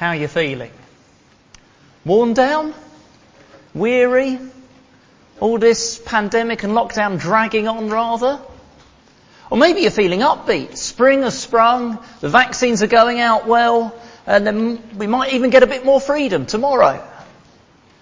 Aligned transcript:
How 0.00 0.08
are 0.08 0.16
you 0.16 0.28
feeling? 0.28 0.70
Worn 2.06 2.32
down? 2.32 2.72
Weary? 3.74 4.38
All 5.40 5.58
this 5.58 5.98
pandemic 5.98 6.62
and 6.62 6.72
lockdown 6.72 7.20
dragging 7.20 7.68
on 7.68 7.90
rather? 7.90 8.40
Or 9.50 9.58
maybe 9.58 9.82
you're 9.82 9.90
feeling 9.90 10.20
upbeat. 10.20 10.78
Spring 10.78 11.20
has 11.20 11.38
sprung, 11.38 11.98
the 12.20 12.30
vaccines 12.30 12.82
are 12.82 12.86
going 12.86 13.20
out 13.20 13.46
well, 13.46 13.94
and 14.26 14.46
then 14.46 14.82
we 14.96 15.06
might 15.06 15.34
even 15.34 15.50
get 15.50 15.64
a 15.64 15.66
bit 15.66 15.84
more 15.84 16.00
freedom 16.00 16.46
tomorrow. 16.46 17.06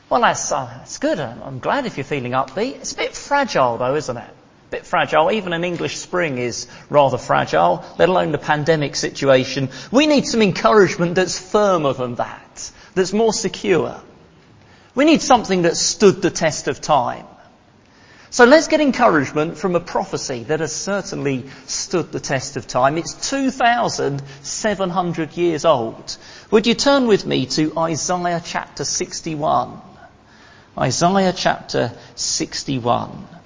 Well, 0.08 0.20
that's, 0.20 0.52
uh, 0.52 0.66
that's 0.66 0.98
good. 0.98 1.18
I'm 1.18 1.58
glad 1.58 1.84
if 1.84 1.96
you're 1.96 2.04
feeling 2.04 2.30
upbeat. 2.30 2.76
It's 2.76 2.92
a 2.92 2.96
bit 2.96 3.16
fragile 3.16 3.76
though, 3.76 3.96
isn't 3.96 4.16
it? 4.16 4.30
A 4.68 4.70
bit 4.70 4.86
fragile. 4.86 5.32
Even 5.32 5.54
an 5.54 5.64
English 5.64 5.96
spring 5.96 6.36
is 6.36 6.68
rather 6.90 7.16
fragile, 7.16 7.82
let 7.98 8.10
alone 8.10 8.32
the 8.32 8.38
pandemic 8.38 8.96
situation. 8.96 9.70
We 9.90 10.06
need 10.06 10.26
some 10.26 10.42
encouragement 10.42 11.14
that's 11.14 11.38
firmer 11.38 11.94
than 11.94 12.16
that, 12.16 12.70
that's 12.94 13.14
more 13.14 13.32
secure. 13.32 13.98
We 14.94 15.06
need 15.06 15.22
something 15.22 15.62
that 15.62 15.78
stood 15.78 16.20
the 16.20 16.30
test 16.30 16.68
of 16.68 16.82
time. 16.82 17.24
So 18.30 18.44
let's 18.44 18.68
get 18.68 18.82
encouragement 18.82 19.56
from 19.56 19.74
a 19.74 19.80
prophecy 19.80 20.44
that 20.44 20.60
has 20.60 20.72
certainly 20.72 21.46
stood 21.66 22.12
the 22.12 22.20
test 22.20 22.58
of 22.58 22.66
time. 22.66 22.98
It's 22.98 23.14
2,700 23.30 25.36
years 25.38 25.64
old. 25.64 26.18
Would 26.50 26.66
you 26.66 26.74
turn 26.74 27.06
with 27.06 27.24
me 27.24 27.46
to 27.46 27.72
Isaiah 27.78 28.42
chapter 28.44 28.84
61? 28.84 29.80
Isaiah 30.76 31.32
chapter 31.34 31.92
61. 32.16 33.37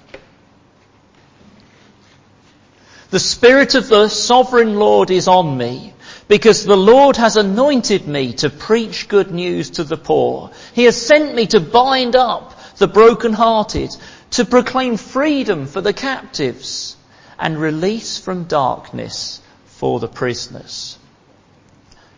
The 3.13 3.19
Spirit 3.19 3.75
of 3.75 3.89
the 3.89 4.09
Sovereign 4.09 4.79
Lord 4.79 5.11
is 5.11 5.27
on 5.27 5.55
me 5.55 5.93
because 6.27 6.65
the 6.65 6.75
Lord 6.75 7.15
has 7.17 7.37
anointed 7.37 8.07
me 8.07 8.33
to 8.37 8.49
preach 8.49 9.07
good 9.07 9.29
news 9.29 9.69
to 9.69 9.83
the 9.83 9.97
poor. 9.97 10.49
He 10.73 10.85
has 10.85 10.99
sent 10.99 11.35
me 11.35 11.45
to 11.45 11.59
bind 11.59 12.15
up 12.15 12.59
the 12.77 12.87
brokenhearted, 12.87 13.91
to 14.31 14.45
proclaim 14.45 14.97
freedom 14.97 15.67
for 15.67 15.79
the 15.79 15.93
captives 15.93 16.97
and 17.37 17.61
release 17.61 18.17
from 18.17 18.45
darkness 18.45 19.41
for 19.67 19.99
the 19.99 20.07
prisoners. 20.07 20.97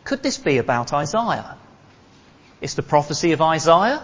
Could 0.06 0.24
this 0.24 0.38
be 0.38 0.60
about 0.60 0.94
Isaiah? 0.94 1.58
It's 2.62 2.76
the 2.76 2.84
prophecy 2.84 3.34
of 3.34 3.42
Isaiah. 3.42 4.02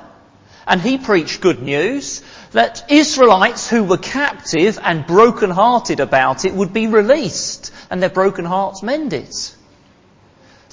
And 0.68 0.82
he 0.82 0.98
preached 0.98 1.42
good 1.42 1.62
news 1.62 2.22
that 2.52 2.92
Israelites 2.92 3.70
who 3.70 3.84
were 3.84 3.98
captive 3.98 4.80
and 4.82 5.06
broken-hearted 5.06 6.00
about 6.00 6.46
it 6.46 6.54
would 6.54 6.74
be 6.74 6.88
released 6.88 7.74
and 7.90 8.02
their 8.02 8.10
broken 8.10 8.46
hearts 8.46 8.84
mended. 8.84 9.34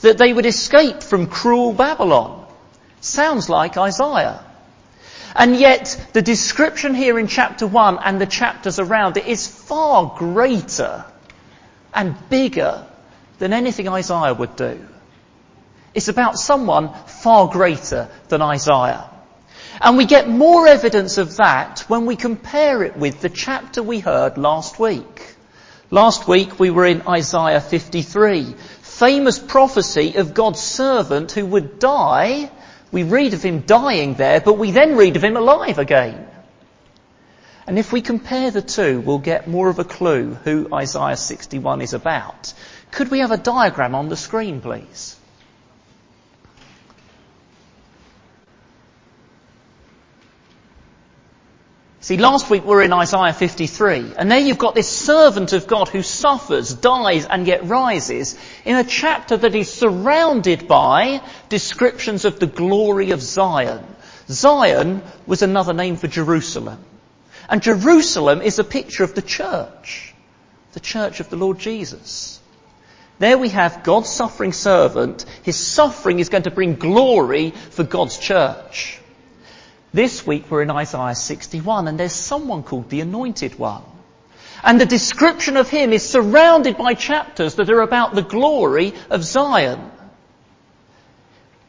That 0.03 0.19
they 0.19 0.33
would 0.33 0.47
escape 0.47 1.03
from 1.03 1.27
cruel 1.27 1.73
Babylon. 1.73 2.47
Sounds 3.01 3.49
like 3.49 3.77
Isaiah. 3.77 4.45
And 5.35 5.57
yet, 5.57 6.09
the 6.13 6.23
description 6.23 6.95
here 6.95 7.19
in 7.19 7.27
chapter 7.27 7.67
1 7.67 7.99
and 8.05 8.21
the 8.21 8.27
chapters 8.27 8.79
around 8.79 9.17
it 9.17 9.27
is 9.27 9.47
far 9.47 10.15
greater 10.17 11.05
and 11.95 12.17
bigger 12.29 12.85
than 13.39 13.53
anything 13.53 13.89
Isaiah 13.89 14.35
would 14.35 14.57
do. 14.57 14.85
It's 15.95 16.09
about 16.09 16.39
someone 16.39 16.93
far 17.07 17.49
greater 17.49 18.09
than 18.29 18.43
Isaiah. 18.43 19.09
And 19.81 19.97
we 19.97 20.07
get 20.07 20.29
more 20.29 20.67
evidence 20.67 21.19
of 21.19 21.37
that 21.37 21.85
when 21.89 22.07
we 22.07 22.17
compare 22.17 22.83
it 22.83 22.97
with 22.97 23.21
the 23.21 23.29
chapter 23.29 23.83
we 23.83 24.01
heard 24.01 24.39
last 24.39 24.79
week. 24.79 25.35
Last 25.91 26.29
week 26.29 26.59
we 26.59 26.71
were 26.71 26.87
in 26.87 27.03
Isaiah 27.09 27.61
53, 27.61 28.55
famous 28.83 29.39
prophecy 29.39 30.17
of 30.17 30.35
God's 30.35 30.61
servant 30.61 31.33
who 31.33 31.47
would 31.47 31.79
die 31.79 32.51
we 32.91 33.03
read 33.03 33.35
of 33.35 33.43
him 33.43 33.61
dying 33.61 34.15
there, 34.15 34.41
but 34.41 34.59
we 34.59 34.71
then 34.71 34.97
read 34.97 35.17
of 35.17 35.25
him 35.25 35.37
alive 35.37 35.79
again. 35.79 36.27
And 37.67 37.79
if 37.79 37.93
we 37.93 38.01
compare 38.01 38.51
the 38.51 38.63
two, 38.63 39.01
we'll 39.01 39.19
get 39.19 39.47
more 39.47 39.69
of 39.69 39.79
a 39.79 39.85
clue 39.85 40.35
who 40.45 40.69
Isaiah 40.73 41.19
61 41.19 41.83
is 41.83 41.93
about. 41.93 42.55
Could 42.91 43.11
we 43.11 43.19
have 43.19 43.31
a 43.31 43.37
diagram 43.37 43.95
on 43.95 44.09
the 44.09 44.17
screen, 44.17 44.63
please? 44.63 45.17
See, 52.09 52.17
last 52.17 52.49
week 52.49 52.63
we 52.63 52.71
were 52.71 52.81
in 52.81 52.95
Isaiah 52.95 53.35
53, 53.35 54.15
and 54.17 54.31
there 54.31 54.39
you've 54.39 54.57
got 54.57 54.75
this 54.75 54.89
servant 54.89 55.53
of 55.53 55.67
God 55.67 55.91
who 55.91 56.03
suffers, 56.03 56.73
dies, 56.73 57.27
and 57.27 57.47
yet 57.47 57.67
rises 57.67 58.35
in 58.65 58.77
a 58.77 58.85
chapter 58.85 59.37
that 59.37 59.55
is 59.55 59.71
surrounded 59.71 60.67
by 60.67 61.21
descriptions 61.51 62.25
of 62.25 62.41
the 62.41 62.47
glory 62.47 63.11
of 63.11 63.21
Zion. 63.21 63.85
Zion 64.27 65.03
was 65.27 65.43
another 65.43 65.75
name 65.75 65.97
for 65.97 66.09
Jerusalem. 66.09 66.83
And 67.47 67.61
Jerusalem 67.61 68.41
is 68.41 68.59
a 68.59 68.65
picture 68.65 69.05
of 69.05 69.15
the 69.15 69.21
church, 69.21 70.15
the 70.73 70.81
church 70.81 71.21
of 71.21 71.29
the 71.29 71.37
Lord 71.37 71.59
Jesus. 71.59 72.41
There 73.19 73.37
we 73.37 73.51
have 73.51 73.83
God's 73.83 74.09
suffering 74.09 74.55
servant. 74.55 75.27
His 75.43 75.59
suffering 75.59 76.21
is 76.21 76.31
going 76.31 76.45
to 76.45 76.51
bring 76.51 76.77
glory 76.77 77.51
for 77.51 77.85
God's 77.85 78.17
church. 78.17 78.99
This 79.93 80.27
week 80.27 80.51
we're 80.51 80.63
in 80.63 80.71
Isaiah 80.71 81.15
61 81.15 81.89
and 81.89 81.99
there's 81.99 82.13
someone 82.13 82.63
called 82.63 82.91
the 82.91 83.01
Anointed 83.01 83.59
One. 83.59 83.85
And 84.63 84.81
the 84.81 84.87
description 84.87 85.57
of 85.57 85.71
him 85.71 85.93
is 85.93 86.09
surrounded 86.09 86.77
by 86.77 86.95
chapters 86.95 87.55
that 87.55 87.71
are 87.71 87.81
about 87.81 88.15
the 88.15 88.23
glory 88.23 88.93
of 89.09 89.25
Zion. 89.25 89.91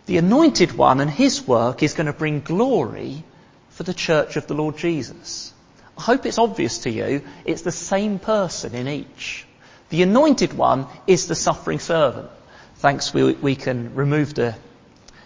The 0.08 0.18
Anointed 0.18 0.74
One 0.74 1.00
and 1.00 1.10
his 1.10 1.48
work 1.48 1.84
is 1.84 1.94
going 1.94 2.08
to 2.08 2.14
bring 2.14 2.42
glory 2.42 3.24
for 3.70 3.84
the 3.84 3.94
church 3.94 4.38
of 4.38 4.48
the 4.48 4.56
Lord 4.56 4.76
Jesus. 4.76 5.54
I 5.98 6.02
hope 6.02 6.26
it's 6.26 6.40
obvious 6.40 6.80
to 6.80 6.90
you, 6.90 7.22
it's 7.46 7.62
the 7.62 7.72
same 7.72 8.20
person 8.20 8.74
in 8.74 8.88
each. 8.88 9.46
The 9.90 10.02
Anointed 10.04 10.54
One 10.54 10.88
is 11.08 11.28
the 11.28 11.36
suffering 11.36 11.80
servant. 11.80 12.30
Thanks, 12.78 13.14
we, 13.14 13.34
we 13.34 13.56
can 13.56 13.96
remove 13.96 14.34
the 14.34 14.56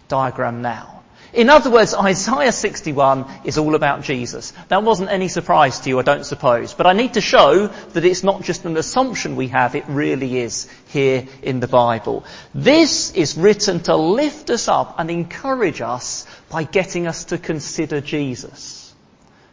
diagram 0.07 0.61
now. 0.61 1.02
In 1.33 1.49
other 1.49 1.71
words, 1.71 1.95
Isaiah 1.95 2.51
61 2.51 3.25
is 3.43 3.57
all 3.57 3.73
about 3.73 4.03
Jesus. 4.03 4.53
That 4.67 4.83
wasn't 4.83 5.09
any 5.09 5.27
surprise 5.27 5.79
to 5.79 5.89
you, 5.89 5.97
I 5.97 6.03
don't 6.03 6.25
suppose. 6.25 6.75
But 6.75 6.85
I 6.85 6.93
need 6.93 7.15
to 7.15 7.21
show 7.21 7.67
that 7.67 8.05
it's 8.05 8.23
not 8.23 8.43
just 8.43 8.65
an 8.65 8.77
assumption 8.77 9.35
we 9.35 9.47
have, 9.47 9.73
it 9.73 9.85
really 9.87 10.37
is 10.37 10.69
here 10.89 11.25
in 11.41 11.59
the 11.59 11.67
Bible. 11.67 12.23
This 12.53 13.11
is 13.13 13.35
written 13.35 13.79
to 13.81 13.95
lift 13.95 14.51
us 14.51 14.67
up 14.67 14.99
and 14.99 15.09
encourage 15.09 15.81
us 15.81 16.27
by 16.51 16.65
getting 16.65 17.07
us 17.07 17.25
to 17.25 17.39
consider 17.39 17.99
Jesus. 17.99 18.93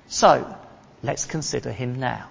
So, 0.08 0.54
let's 1.02 1.24
consider 1.24 1.72
him 1.72 1.98
now. 1.98 2.28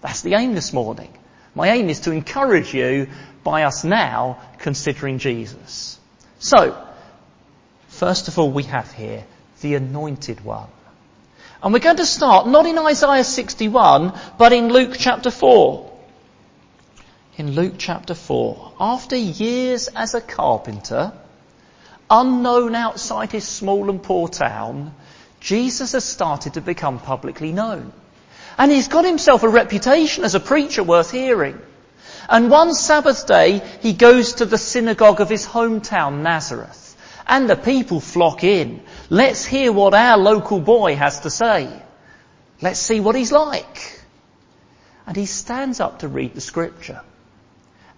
That's 0.00 0.22
the 0.22 0.34
aim 0.34 0.54
this 0.54 0.72
morning. 0.72 1.12
My 1.54 1.68
aim 1.72 1.90
is 1.90 2.00
to 2.00 2.10
encourage 2.10 2.72
you 2.72 3.08
by 3.44 3.64
us 3.64 3.84
now 3.84 4.40
considering 4.60 5.18
Jesus. 5.18 6.00
So, 6.38 6.88
First 8.02 8.26
of 8.26 8.36
all, 8.36 8.50
we 8.50 8.64
have 8.64 8.90
here 8.90 9.24
the 9.60 9.76
anointed 9.76 10.44
one. 10.44 10.66
And 11.62 11.72
we're 11.72 11.78
going 11.78 11.98
to 11.98 12.04
start 12.04 12.48
not 12.48 12.66
in 12.66 12.76
Isaiah 12.76 13.22
61, 13.22 14.12
but 14.36 14.52
in 14.52 14.70
Luke 14.70 14.96
chapter 14.98 15.30
4. 15.30 15.88
In 17.36 17.52
Luke 17.52 17.74
chapter 17.78 18.16
4, 18.16 18.72
after 18.80 19.14
years 19.14 19.86
as 19.86 20.14
a 20.14 20.20
carpenter, 20.20 21.12
unknown 22.10 22.74
outside 22.74 23.30
his 23.30 23.46
small 23.46 23.88
and 23.88 24.02
poor 24.02 24.26
town, 24.26 24.92
Jesus 25.38 25.92
has 25.92 26.04
started 26.04 26.54
to 26.54 26.60
become 26.60 26.98
publicly 26.98 27.52
known. 27.52 27.92
And 28.58 28.72
he's 28.72 28.88
got 28.88 29.04
himself 29.04 29.44
a 29.44 29.48
reputation 29.48 30.24
as 30.24 30.34
a 30.34 30.40
preacher 30.40 30.82
worth 30.82 31.12
hearing. 31.12 31.60
And 32.28 32.50
one 32.50 32.74
Sabbath 32.74 33.28
day, 33.28 33.62
he 33.80 33.92
goes 33.92 34.32
to 34.34 34.44
the 34.44 34.58
synagogue 34.58 35.20
of 35.20 35.30
his 35.30 35.46
hometown, 35.46 36.22
Nazareth. 36.22 36.81
And 37.32 37.48
the 37.48 37.56
people 37.56 37.98
flock 37.98 38.44
in. 38.44 38.82
Let's 39.08 39.42
hear 39.42 39.72
what 39.72 39.94
our 39.94 40.18
local 40.18 40.60
boy 40.60 40.96
has 40.96 41.20
to 41.20 41.30
say. 41.30 41.66
Let's 42.60 42.78
see 42.78 43.00
what 43.00 43.14
he's 43.14 43.32
like. 43.32 44.02
And 45.06 45.16
he 45.16 45.24
stands 45.24 45.80
up 45.80 46.00
to 46.00 46.08
read 46.08 46.34
the 46.34 46.42
scripture. 46.42 47.00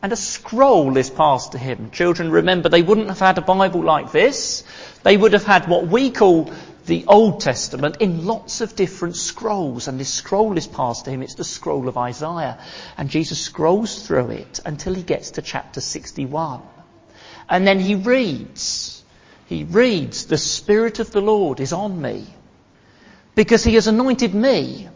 And 0.01 0.13
a 0.13 0.17
scroll 0.17 0.97
is 0.97 1.11
passed 1.11 1.51
to 1.51 1.59
him. 1.59 1.91
Children, 1.91 2.31
remember, 2.31 2.69
they 2.69 2.83
wouldn't 2.83 3.09
have 3.09 3.19
had 3.19 3.37
a 3.37 3.41
Bible 3.41 3.83
like 3.83 4.13
this. 4.13 4.63
They 5.03 5.17
would 5.17 5.33
have 5.33 5.45
had 5.45 5.67
what 5.67 5.89
we 5.89 6.13
call 6.13 6.53
the 6.87 7.05
Old 7.09 7.41
Testament 7.41 7.97
in 7.99 8.27
lots 8.27 8.61
of 8.61 8.77
different 8.77 9.17
scrolls. 9.17 9.89
And 9.89 9.99
this 9.99 10.15
scroll 10.15 10.57
is 10.57 10.69
passed 10.69 11.07
to 11.07 11.11
him. 11.11 11.23
It's 11.23 11.35
the 11.35 11.43
scroll 11.43 11.89
of 11.89 11.99
Isaiah. 11.99 12.61
And 12.97 13.11
Jesus 13.11 13.41
scrolls 13.41 14.07
through 14.07 14.31
it 14.31 14.61
until 14.65 14.95
he 14.95 15.03
gets 15.03 15.33
to 15.33 15.43
chapter 15.43 15.81
61. 15.81 16.63
And 17.49 17.67
then 17.67 17.81
he 17.81 17.97
reads 17.97 18.94
he 19.47 19.65
reads, 19.65 20.27
the 20.27 20.39
Spirit 20.39 20.99
of 20.99 21.11
the 21.11 21.21
Lord 21.21 21.61
is 21.61 21.73
on 21.73 22.01
me 22.01 22.27
because 23.35 23.65
he 23.65 23.75
has 23.75 23.87
anointed 23.87 24.35
me 24.35 24.89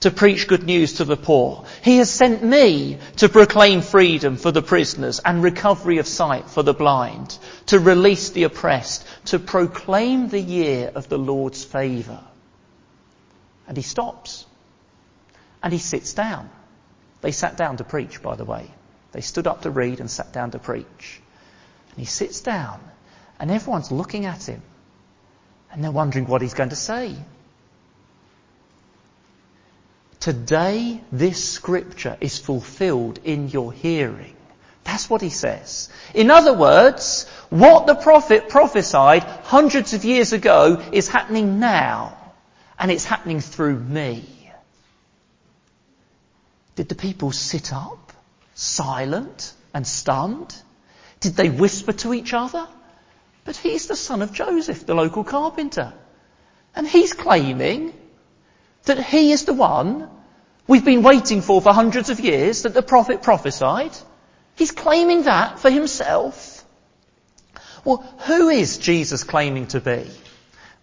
to 0.00 0.10
preach 0.10 0.46
good 0.46 0.62
news 0.62 0.94
to 0.94 1.04
the 1.04 1.16
poor. 1.16 1.64
He 1.82 1.96
has 1.98 2.10
sent 2.10 2.44
me 2.44 2.98
to 3.16 3.28
proclaim 3.28 3.80
freedom 3.80 4.36
for 4.36 4.52
the 4.52 4.62
prisoners 4.62 5.20
and 5.24 5.42
recovery 5.42 5.98
of 5.98 6.06
sight 6.06 6.50
for 6.50 6.62
the 6.62 6.74
blind, 6.74 7.36
to 7.66 7.78
release 7.78 8.30
the 8.30 8.44
oppressed, 8.44 9.06
to 9.26 9.38
proclaim 9.38 10.28
the 10.28 10.40
year 10.40 10.92
of 10.94 11.08
the 11.08 11.18
Lord's 11.18 11.64
favour. 11.64 12.20
And 13.66 13.76
he 13.76 13.82
stops. 13.82 14.44
And 15.62 15.72
he 15.72 15.78
sits 15.78 16.12
down. 16.12 16.50
They 17.22 17.32
sat 17.32 17.56
down 17.56 17.78
to 17.78 17.84
preach, 17.84 18.22
by 18.22 18.36
the 18.36 18.44
way. 18.44 18.70
They 19.12 19.22
stood 19.22 19.46
up 19.46 19.62
to 19.62 19.70
read 19.70 19.98
and 19.98 20.10
sat 20.10 20.32
down 20.32 20.50
to 20.50 20.58
preach. 20.58 21.20
And 21.90 21.98
he 21.98 22.04
sits 22.04 22.42
down 22.42 22.80
and 23.38 23.50
everyone's 23.50 23.90
looking 23.90 24.26
at 24.26 24.44
him. 24.48 24.62
And 25.70 25.82
they're 25.82 25.90
wondering 25.90 26.26
what 26.26 26.42
he's 26.42 26.54
going 26.54 26.70
to 26.70 26.76
say. 26.76 27.14
Today, 30.20 31.00
this 31.12 31.52
scripture 31.52 32.16
is 32.20 32.38
fulfilled 32.38 33.20
in 33.24 33.48
your 33.48 33.72
hearing. 33.72 34.34
That's 34.84 35.10
what 35.10 35.20
he 35.20 35.30
says. 35.30 35.88
In 36.14 36.30
other 36.30 36.54
words, 36.54 37.28
what 37.50 37.86
the 37.86 37.94
prophet 37.94 38.48
prophesied 38.48 39.22
hundreds 39.22 39.94
of 39.94 40.04
years 40.04 40.32
ago 40.32 40.82
is 40.92 41.08
happening 41.08 41.58
now. 41.58 42.16
And 42.78 42.90
it's 42.90 43.04
happening 43.04 43.40
through 43.40 43.78
me. 43.78 44.24
Did 46.76 46.88
the 46.88 46.94
people 46.94 47.32
sit 47.32 47.72
up, 47.72 48.12
silent 48.54 49.52
and 49.74 49.86
stunned? 49.86 50.54
Did 51.20 51.34
they 51.34 51.48
whisper 51.48 51.92
to 51.92 52.14
each 52.14 52.32
other? 52.32 52.68
But 53.46 53.56
he's 53.56 53.86
the 53.86 53.96
son 53.96 54.22
of 54.22 54.32
Joseph, 54.32 54.84
the 54.84 54.94
local 54.94 55.24
carpenter. 55.24 55.94
And 56.74 56.86
he's 56.86 57.12
claiming 57.12 57.94
that 58.84 59.02
he 59.02 59.32
is 59.32 59.44
the 59.44 59.54
one 59.54 60.10
we've 60.66 60.84
been 60.84 61.02
waiting 61.02 61.40
for 61.40 61.62
for 61.62 61.72
hundreds 61.72 62.10
of 62.10 62.20
years 62.20 62.62
that 62.62 62.74
the 62.74 62.82
prophet 62.82 63.22
prophesied. 63.22 63.92
He's 64.56 64.72
claiming 64.72 65.22
that 65.22 65.60
for 65.60 65.70
himself. 65.70 66.64
Well, 67.84 67.98
who 68.26 68.48
is 68.48 68.78
Jesus 68.78 69.22
claiming 69.22 69.68
to 69.68 69.80
be? 69.80 70.10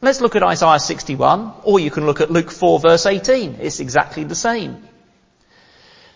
Let's 0.02 0.22
look 0.22 0.38
at 0.38 0.44
Isaiah 0.44 0.80
61, 0.80 1.54
or 1.64 1.80
you 1.80 1.92
can 1.92 2.06
look 2.06 2.22
at 2.22 2.32
Luke 2.32 2.52
4 2.52 2.80
verse 2.80 3.06
18. 3.06 3.58
It's 3.60 3.82
exactly 3.82 4.24
the 4.24 4.36
same. 4.36 4.88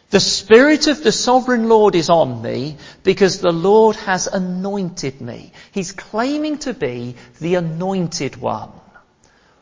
The 0.09 0.19
Spirit 0.21 0.87
of 0.87 1.03
the 1.03 1.11
Sovereign 1.11 1.67
Lord 1.67 1.93
is 1.93 2.09
on 2.09 2.41
me 2.41 2.77
because 3.03 3.39
the 3.39 3.51
Lord 3.51 3.97
has 3.97 4.27
anointed 4.27 5.19
me. 5.19 5.51
He's 5.73 5.91
claiming 5.91 6.59
to 6.59 6.73
be 6.73 7.15
the 7.41 7.55
anointed 7.55 8.37
one. 8.37 8.71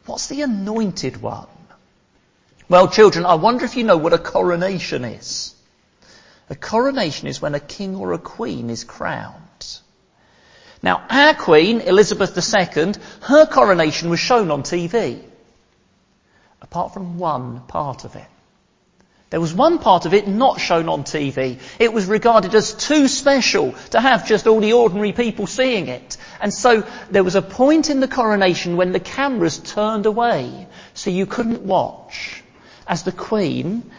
What's 0.05 0.27
the 0.27 0.43
anointed 0.43 1.19
one? 1.19 1.47
Well, 2.69 2.87
children, 2.87 3.25
I 3.25 3.35
wonder 3.35 3.65
if 3.65 3.75
you 3.75 3.83
know 3.83 3.97
what 3.97 4.13
a 4.13 4.19
coronation 4.19 5.03
is. 5.03 5.55
A 6.51 6.55
coronation 6.55 7.27
is 7.27 7.41
when 7.41 7.55
a 7.55 7.59
king 7.59 7.95
or 7.95 8.13
a 8.13 8.19
queen 8.19 8.69
is 8.69 8.83
crowned. 8.83 9.41
Now, 10.83 11.03
our 11.09 11.33
queen, 11.33 11.81
Elizabeth 11.81 12.37
II, 12.37 12.93
her 13.21 13.47
coronation 13.47 14.11
was 14.11 14.19
shown 14.19 14.51
on 14.51 14.61
TV. 14.61 15.23
Apart 16.61 16.93
from 16.93 17.17
one 17.17 17.61
part 17.61 18.05
of 18.05 18.15
it. 18.15 18.27
There 19.35 19.41
was 19.41 19.53
one 19.53 19.79
part 19.79 20.05
of 20.05 20.13
it 20.13 20.29
not 20.29 20.61
shown 20.61 20.87
on 20.87 21.03
TV. 21.03 21.59
It 21.77 21.91
was 21.91 22.05
regarded 22.05 22.55
as 22.55 22.71
too 22.73 23.09
special 23.09 23.73
to 23.89 23.99
have 23.99 24.25
just 24.25 24.47
all 24.47 24.61
the 24.61 24.71
ordinary 24.71 25.11
people 25.11 25.45
seeing 25.45 25.89
it. 25.89 26.15
And 26.39 26.53
so 26.53 26.87
there 27.11 27.21
was 27.21 27.35
a 27.35 27.41
point 27.41 27.89
in 27.89 27.99
the 27.99 28.07
coronation 28.07 28.77
when 28.77 28.93
the 28.93 28.99
cameras 29.01 29.57
turned 29.57 30.05
away, 30.05 30.67
so 30.93 31.09
you 31.09 31.25
couldn't 31.25 31.63
watch 31.63 32.43
as 32.87 33.03
the 33.03 33.11
Queen 33.11 33.91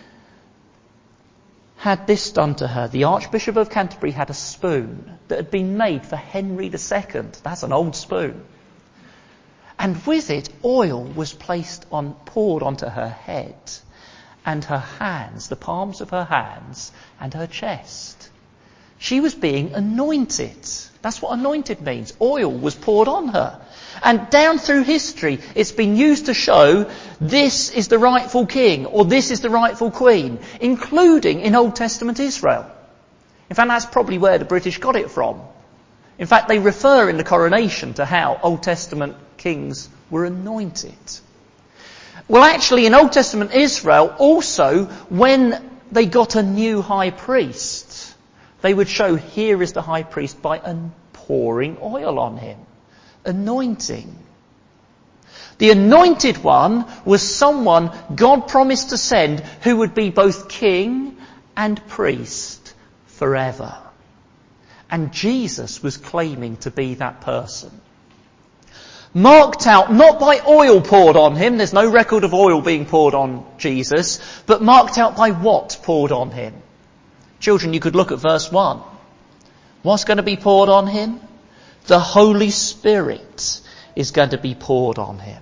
had 1.76 2.06
this 2.06 2.30
done 2.30 2.54
to 2.54 2.66
her. 2.66 2.88
The 2.88 3.04
Archbishop 3.04 3.56
of 3.56 3.68
Canterbury 3.68 4.12
had 4.12 4.30
a 4.30 4.32
spoon 4.32 5.18
that 5.28 5.36
had 5.36 5.50
been 5.50 5.76
made 5.76 6.06
for 6.06 6.16
Henry 6.16 6.68
II. 6.68 7.24
That's 7.42 7.62
an 7.62 7.74
old 7.74 7.94
spoon. 7.94 8.42
And 9.78 10.02
with 10.06 10.30
it, 10.30 10.48
oil 10.64 11.04
was 11.04 11.34
placed 11.34 11.84
on, 11.92 12.14
poured 12.24 12.62
onto 12.62 12.86
her 12.86 13.10
head 13.10 13.58
and 14.46 14.64
her 14.64 14.78
hands, 14.78 15.48
the 15.48 15.56
palms 15.56 16.00
of 16.00 16.10
her 16.10 16.24
hands 16.24 16.92
and 17.20 17.34
her 17.34 17.48
chest. 17.48 18.30
She 18.98 19.20
was 19.20 19.34
being 19.34 19.74
anointed. 19.74 20.56
That's 21.02 21.20
what 21.20 21.38
anointed 21.38 21.82
means. 21.82 22.14
Oil 22.20 22.50
was 22.50 22.74
poured 22.74 23.08
on 23.08 23.28
her. 23.28 23.60
And 24.02 24.30
down 24.30 24.58
through 24.58 24.84
history, 24.84 25.40
it's 25.54 25.72
been 25.72 25.96
used 25.96 26.26
to 26.26 26.34
show 26.34 26.90
this 27.20 27.70
is 27.70 27.88
the 27.88 27.98
rightful 27.98 28.46
king 28.46 28.86
or 28.86 29.04
this 29.04 29.30
is 29.30 29.40
the 29.40 29.50
rightful 29.50 29.90
queen, 29.90 30.38
including 30.60 31.40
in 31.40 31.54
Old 31.54 31.76
Testament 31.76 32.20
Israel. 32.20 32.70
In 33.50 33.56
fact, 33.56 33.68
that's 33.68 33.86
probably 33.86 34.18
where 34.18 34.38
the 34.38 34.44
British 34.44 34.78
got 34.78 34.96
it 34.96 35.10
from. 35.10 35.40
In 36.18 36.26
fact, 36.26 36.48
they 36.48 36.58
refer 36.58 37.10
in 37.10 37.16
the 37.16 37.24
coronation 37.24 37.94
to 37.94 38.04
how 38.04 38.40
Old 38.42 38.62
Testament 38.62 39.16
kings 39.36 39.88
were 40.10 40.24
anointed. 40.24 40.94
Well, 42.28 42.42
actually, 42.42 42.86
in 42.86 42.94
Old 42.94 43.12
Testament 43.12 43.52
Israel, 43.52 44.14
also, 44.18 44.86
when 45.08 45.70
they 45.92 46.06
got 46.06 46.34
a 46.34 46.42
new 46.42 46.82
high 46.82 47.10
priest, 47.10 48.14
they 48.62 48.74
would 48.74 48.88
show 48.88 49.16
here 49.16 49.62
is 49.62 49.72
the 49.72 49.82
high 49.82 50.02
priest 50.02 50.42
by 50.42 50.60
pouring 51.12 51.78
oil 51.80 52.18
on 52.18 52.36
him 52.36 52.58
anointing. 53.26 54.16
The 55.58 55.70
anointed 55.70 56.38
one 56.38 56.86
was 57.04 57.22
someone 57.22 57.90
God 58.14 58.48
promised 58.48 58.90
to 58.90 58.98
send 58.98 59.40
who 59.62 59.78
would 59.78 59.94
be 59.94 60.10
both 60.10 60.48
king 60.48 61.16
and 61.56 61.84
priest 61.88 62.74
forever. 63.06 63.76
And 64.90 65.12
Jesus 65.12 65.82
was 65.82 65.96
claiming 65.96 66.58
to 66.58 66.70
be 66.70 66.94
that 66.94 67.22
person. 67.22 67.80
Marked 69.16 69.66
out 69.66 69.90
not 69.90 70.20
by 70.20 70.40
oil 70.46 70.82
poured 70.82 71.16
on 71.16 71.36
him, 71.36 71.56
there's 71.56 71.72
no 71.72 71.90
record 71.90 72.22
of 72.22 72.34
oil 72.34 72.60
being 72.60 72.84
poured 72.84 73.14
on 73.14 73.46
Jesus, 73.56 74.20
but 74.44 74.60
marked 74.60 74.98
out 74.98 75.16
by 75.16 75.30
what 75.30 75.78
poured 75.84 76.12
on 76.12 76.30
him. 76.30 76.52
Children, 77.40 77.72
you 77.72 77.80
could 77.80 77.96
look 77.96 78.12
at 78.12 78.18
verse 78.18 78.52
1. 78.52 78.78
What's 79.80 80.04
going 80.04 80.18
to 80.18 80.22
be 80.22 80.36
poured 80.36 80.68
on 80.68 80.86
him? 80.86 81.18
The 81.86 81.98
Holy 81.98 82.50
Spirit 82.50 83.62
is 83.94 84.10
going 84.10 84.30
to 84.30 84.38
be 84.38 84.54
poured 84.54 84.98
on 84.98 85.18
him. 85.18 85.40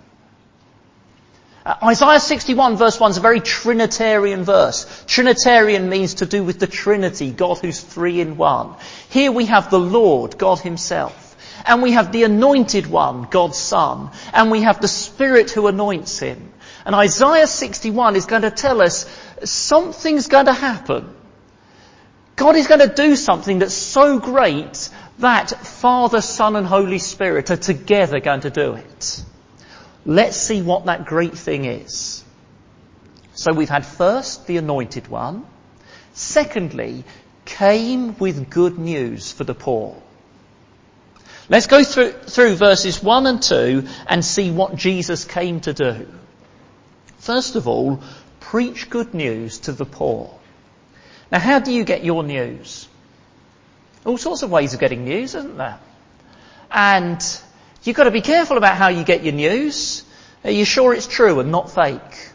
Uh, 1.66 1.74
Isaiah 1.82 2.20
61 2.20 2.76
verse 2.76 3.00
1 3.00 3.10
is 3.10 3.16
a 3.16 3.20
very 3.20 3.40
Trinitarian 3.40 4.44
verse. 4.44 5.04
Trinitarian 5.08 5.88
means 5.88 6.14
to 6.14 6.26
do 6.26 6.44
with 6.44 6.60
the 6.60 6.68
Trinity, 6.68 7.32
God 7.32 7.58
who's 7.58 7.80
three 7.80 8.20
in 8.20 8.36
one. 8.36 8.76
Here 9.08 9.32
we 9.32 9.46
have 9.46 9.68
the 9.68 9.80
Lord, 9.80 10.38
God 10.38 10.60
himself. 10.60 11.23
And 11.66 11.82
we 11.82 11.92
have 11.92 12.12
the 12.12 12.24
anointed 12.24 12.86
one, 12.86 13.22
God's 13.30 13.58
Son. 13.58 14.10
And 14.32 14.50
we 14.50 14.62
have 14.62 14.80
the 14.80 14.88
Spirit 14.88 15.50
who 15.50 15.66
anoints 15.66 16.18
him. 16.18 16.52
And 16.84 16.94
Isaiah 16.94 17.46
61 17.46 18.16
is 18.16 18.26
going 18.26 18.42
to 18.42 18.50
tell 18.50 18.82
us 18.82 19.06
something's 19.44 20.28
going 20.28 20.46
to 20.46 20.52
happen. 20.52 21.14
God 22.36 22.56
is 22.56 22.66
going 22.66 22.80
to 22.80 22.94
do 22.94 23.16
something 23.16 23.60
that's 23.60 23.74
so 23.74 24.18
great 24.18 24.90
that 25.18 25.50
Father, 25.50 26.20
Son 26.20 26.56
and 26.56 26.66
Holy 26.66 26.98
Spirit 26.98 27.50
are 27.50 27.56
together 27.56 28.20
going 28.20 28.40
to 28.40 28.50
do 28.50 28.74
it. 28.74 29.24
Let's 30.04 30.36
see 30.36 30.60
what 30.60 30.86
that 30.86 31.06
great 31.06 31.38
thing 31.38 31.64
is. 31.64 32.22
So 33.34 33.52
we've 33.52 33.68
had 33.68 33.86
first 33.86 34.46
the 34.46 34.58
anointed 34.58 35.08
one. 35.08 35.46
Secondly, 36.12 37.04
came 37.44 38.16
with 38.18 38.50
good 38.50 38.78
news 38.78 39.32
for 39.32 39.44
the 39.44 39.54
poor. 39.54 40.00
Let's 41.48 41.66
go 41.66 41.84
through, 41.84 42.12
through 42.12 42.56
verses 42.56 43.02
1 43.02 43.26
and 43.26 43.42
2 43.42 43.86
and 44.06 44.24
see 44.24 44.50
what 44.50 44.76
Jesus 44.76 45.24
came 45.24 45.60
to 45.60 45.74
do. 45.74 46.08
First 47.18 47.56
of 47.56 47.68
all, 47.68 48.02
preach 48.40 48.88
good 48.88 49.12
news 49.14 49.58
to 49.60 49.72
the 49.72 49.84
poor. 49.84 50.30
Now 51.30 51.40
how 51.40 51.58
do 51.58 51.72
you 51.72 51.84
get 51.84 52.04
your 52.04 52.22
news? 52.22 52.88
All 54.04 54.18
sorts 54.18 54.42
of 54.42 54.50
ways 54.50 54.74
of 54.74 54.80
getting 54.80 55.04
news, 55.04 55.34
isn't 55.34 55.56
there? 55.56 55.78
And 56.70 57.22
you've 57.82 57.96
got 57.96 58.04
to 58.04 58.10
be 58.10 58.20
careful 58.20 58.56
about 58.56 58.76
how 58.76 58.88
you 58.88 59.04
get 59.04 59.22
your 59.22 59.32
news. 59.32 60.04
Are 60.44 60.50
you 60.50 60.64
sure 60.64 60.94
it's 60.94 61.06
true 61.06 61.40
and 61.40 61.50
not 61.50 61.70
fake? 61.70 62.30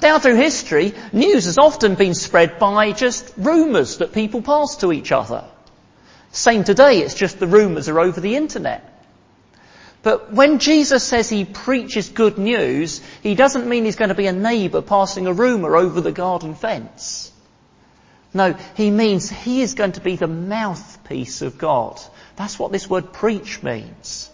Down 0.00 0.20
through 0.20 0.36
history, 0.36 0.92
news 1.12 1.44
has 1.46 1.56
often 1.56 1.94
been 1.94 2.14
spread 2.14 2.58
by 2.58 2.92
just 2.92 3.32
rumours 3.36 3.98
that 3.98 4.12
people 4.12 4.42
pass 4.42 4.76
to 4.76 4.92
each 4.92 5.12
other. 5.12 5.44
Same 6.34 6.64
today, 6.64 6.98
it's 6.98 7.14
just 7.14 7.38
the 7.38 7.46
rumours 7.46 7.88
are 7.88 8.00
over 8.00 8.20
the 8.20 8.34
internet. 8.34 8.90
But 10.02 10.32
when 10.32 10.58
Jesus 10.58 11.04
says 11.04 11.30
he 11.30 11.44
preaches 11.44 12.08
good 12.08 12.38
news, 12.38 13.00
he 13.22 13.36
doesn't 13.36 13.68
mean 13.68 13.84
he's 13.84 13.94
going 13.94 14.08
to 14.08 14.16
be 14.16 14.26
a 14.26 14.32
neighbour 14.32 14.82
passing 14.82 15.28
a 15.28 15.32
rumour 15.32 15.76
over 15.76 16.00
the 16.00 16.10
garden 16.10 16.56
fence. 16.56 17.30
No, 18.34 18.56
he 18.76 18.90
means 18.90 19.30
he 19.30 19.62
is 19.62 19.74
going 19.74 19.92
to 19.92 20.00
be 20.00 20.16
the 20.16 20.26
mouthpiece 20.26 21.40
of 21.40 21.56
God. 21.56 22.00
That's 22.34 22.58
what 22.58 22.72
this 22.72 22.90
word 22.90 23.12
preach 23.12 23.62
means. 23.62 24.28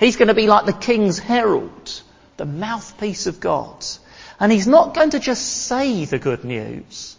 He's 0.00 0.16
going 0.16 0.28
to 0.28 0.34
be 0.34 0.48
like 0.48 0.66
the 0.66 0.72
king's 0.72 1.20
herald, 1.20 2.02
the 2.38 2.44
mouthpiece 2.44 3.28
of 3.28 3.38
God. 3.38 3.86
And 4.40 4.50
he's 4.50 4.66
not 4.66 4.94
going 4.94 5.10
to 5.10 5.20
just 5.20 5.46
say 5.46 6.06
the 6.06 6.18
good 6.18 6.42
news. 6.42 7.16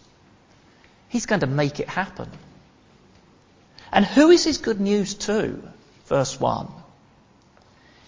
He's 1.08 1.24
going 1.24 1.40
to 1.40 1.46
make 1.46 1.80
it 1.80 1.88
happen. 1.88 2.28
And 3.92 4.04
who 4.04 4.30
is 4.30 4.44
his 4.44 4.58
good 4.58 4.80
news 4.80 5.14
to? 5.14 5.62
Verse 6.06 6.38
1. 6.38 6.68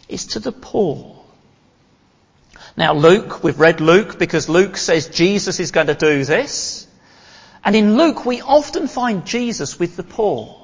It's 0.09 0.27
to 0.27 0.41
the 0.41 0.53
poor. 0.53 1.17
Now 2.77 2.95
Luke, 2.95 3.43
we've 3.43 3.59
read 3.59 3.81
Luke 3.81 4.19
because 4.19 4.49
Luke 4.49 4.77
says 4.77 5.09
Jesus 5.09 5.61
is 5.61 5.71
going 5.71 5.89
to 5.89 5.95
do 5.95 6.25
this. 6.25 6.87
And 7.65 7.77
in 7.77 7.97
Luke 7.97 8.25
we 8.25 8.41
often 8.41 8.89
find 8.89 9.27
Jesus 9.27 9.79
with 9.79 9.97
the 9.97 10.03
poor. 10.03 10.57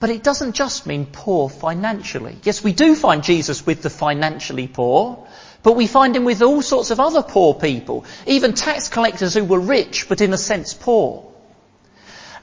But 0.00 0.10
it 0.10 0.22
doesn't 0.22 0.54
just 0.54 0.86
mean 0.86 1.06
poor 1.06 1.48
financially. 1.48 2.36
Yes, 2.42 2.62
we 2.62 2.72
do 2.72 2.94
find 2.94 3.22
Jesus 3.22 3.64
with 3.64 3.82
the 3.82 3.90
financially 3.90 4.68
poor, 4.68 5.26
but 5.62 5.76
we 5.76 5.86
find 5.86 6.14
him 6.14 6.24
with 6.24 6.42
all 6.42 6.60
sorts 6.60 6.90
of 6.90 7.00
other 7.00 7.22
poor 7.22 7.54
people, 7.54 8.04
even 8.26 8.52
tax 8.52 8.88
collectors 8.88 9.32
who 9.32 9.44
were 9.44 9.60
rich 9.60 10.08
but 10.08 10.20
in 10.20 10.32
a 10.32 10.38
sense 10.38 10.74
poor. 10.74 11.33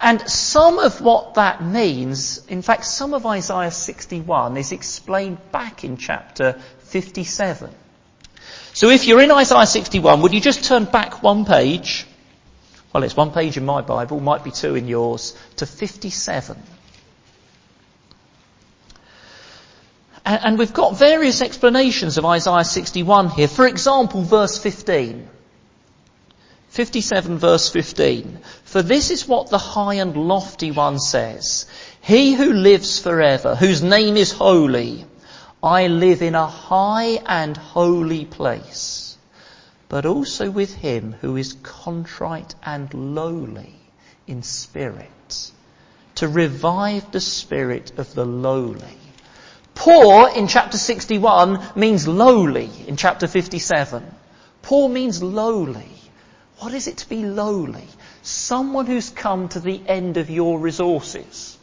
And 0.01 0.27
some 0.27 0.79
of 0.79 0.99
what 0.99 1.35
that 1.35 1.63
means, 1.63 2.43
in 2.47 2.63
fact, 2.63 2.85
some 2.85 3.13
of 3.13 3.25
Isaiah 3.27 3.69
61 3.69 4.57
is 4.57 4.71
explained 4.71 5.37
back 5.51 5.83
in 5.83 5.97
chapter 5.97 6.53
57. 6.79 7.69
So 8.73 8.89
if 8.89 9.05
you're 9.05 9.21
in 9.21 9.29
Isaiah 9.31 9.67
61, 9.67 10.21
would 10.21 10.33
you 10.33 10.41
just 10.41 10.63
turn 10.63 10.85
back 10.85 11.21
one 11.21 11.45
page? 11.45 12.07
Well, 12.91 13.03
it's 13.03 13.15
one 13.15 13.31
page 13.31 13.57
in 13.57 13.65
my 13.65 13.81
Bible, 13.81 14.19
might 14.19 14.43
be 14.43 14.49
two 14.49 14.75
in 14.75 14.87
yours, 14.87 15.37
to 15.57 15.67
57. 15.67 16.57
And 20.25 20.57
we've 20.57 20.73
got 20.73 20.97
various 20.97 21.41
explanations 21.41 22.17
of 22.17 22.25
Isaiah 22.25 22.63
61 22.63 23.29
here. 23.29 23.47
For 23.47 23.67
example, 23.67 24.23
verse 24.23 24.57
15. 24.57 25.27
57 26.71 27.37
verse 27.37 27.69
15. 27.69 28.39
For 28.65 28.81
this 28.81 29.11
is 29.11 29.27
what 29.27 29.49
the 29.49 29.57
high 29.57 29.95
and 29.95 30.17
lofty 30.17 30.71
one 30.71 30.99
says. 30.99 31.67
He 32.01 32.33
who 32.33 32.51
lives 32.51 32.99
forever, 32.99 33.55
whose 33.55 33.81
name 33.81 34.17
is 34.17 34.31
holy. 34.31 35.05
I 35.63 35.87
live 35.87 36.21
in 36.21 36.35
a 36.35 36.47
high 36.47 37.21
and 37.25 37.55
holy 37.55 38.25
place, 38.25 39.17
but 39.87 40.05
also 40.05 40.49
with 40.49 40.73
him 40.73 41.15
who 41.21 41.37
is 41.37 41.53
contrite 41.61 42.55
and 42.63 42.91
lowly 42.93 43.75
in 44.25 44.41
spirit, 44.41 45.51
to 46.15 46.27
revive 46.27 47.11
the 47.11 47.21
spirit 47.21 47.91
of 47.99 48.13
the 48.15 48.25
lowly 48.25 48.97
Poor 49.75 50.29
in 50.29 50.47
chapter 50.47 50.77
61 50.77 51.59
means 51.75 52.07
lowly 52.07 52.69
in 52.87 52.97
chapter 52.97 53.27
57. 53.27 54.03
Poor 54.61 54.87
means 54.89 55.23
lowly. 55.23 56.00
What 56.61 56.75
is 56.75 56.87
it 56.87 56.97
to 56.97 57.09
be 57.09 57.25
lowly? 57.25 57.87
Someone 58.21 58.85
who's 58.85 59.09
come 59.09 59.49
to 59.49 59.59
the 59.59 59.81
end 59.87 60.17
of 60.17 60.29
your 60.29 60.59
resources. 60.59 61.57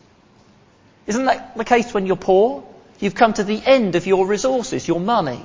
Isn't 1.07 1.27
that 1.27 1.57
the 1.57 1.65
case 1.65 1.95
when 1.95 2.05
you're 2.05 2.17
poor? 2.17 2.65
You've 2.99 3.15
come 3.15 3.33
to 3.35 3.45
the 3.45 3.63
end 3.65 3.95
of 3.95 4.09
your 4.09 4.27
resources, 4.27 4.89
your 4.89 4.99
money. 4.99 5.45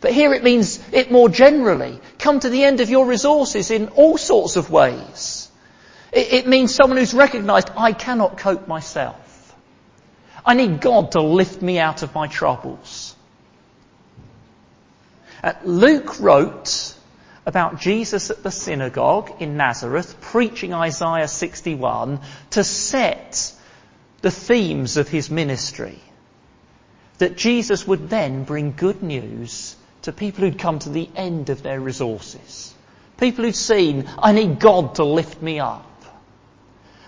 But 0.00 0.14
here 0.14 0.32
it 0.32 0.42
means 0.42 0.80
it 0.92 1.12
more 1.12 1.28
generally. 1.28 2.00
Come 2.18 2.40
to 2.40 2.48
the 2.48 2.64
end 2.64 2.80
of 2.80 2.88
your 2.88 3.04
resources 3.04 3.70
in 3.70 3.88
all 3.88 4.16
sorts 4.16 4.56
of 4.56 4.70
ways. 4.70 5.50
It, 6.10 6.32
it 6.32 6.46
means 6.48 6.74
someone 6.74 6.96
who's 6.96 7.12
recognized, 7.12 7.68
I 7.76 7.92
cannot 7.92 8.38
cope 8.38 8.66
myself. 8.66 9.54
I 10.42 10.54
need 10.54 10.80
God 10.80 11.12
to 11.12 11.20
lift 11.20 11.60
me 11.60 11.78
out 11.78 12.02
of 12.02 12.14
my 12.14 12.28
troubles. 12.28 13.14
Uh, 15.44 15.52
Luke 15.64 16.18
wrote 16.18 16.94
about 17.50 17.80
Jesus 17.80 18.30
at 18.30 18.44
the 18.44 18.52
synagogue 18.52 19.32
in 19.40 19.56
Nazareth 19.56 20.20
preaching 20.20 20.72
Isaiah 20.72 21.26
61 21.26 22.20
to 22.50 22.62
set 22.62 23.52
the 24.22 24.30
themes 24.30 24.96
of 24.96 25.08
his 25.08 25.30
ministry. 25.30 25.98
That 27.18 27.36
Jesus 27.36 27.84
would 27.88 28.08
then 28.08 28.44
bring 28.44 28.72
good 28.72 29.02
news 29.02 29.74
to 30.02 30.12
people 30.12 30.44
who'd 30.44 30.60
come 30.60 30.78
to 30.78 30.90
the 30.90 31.10
end 31.16 31.50
of 31.50 31.64
their 31.64 31.80
resources. 31.80 32.72
People 33.18 33.44
who'd 33.44 33.56
seen, 33.56 34.08
I 34.16 34.30
need 34.30 34.60
God 34.60 34.94
to 34.94 35.04
lift 35.04 35.42
me 35.42 35.58
up. 35.58 35.86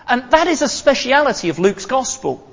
And 0.05 0.29
that 0.31 0.47
is 0.47 0.61
a 0.61 0.67
speciality 0.67 1.47
of 1.47 1.57
Luke's 1.57 1.85
gospel. 1.85 2.45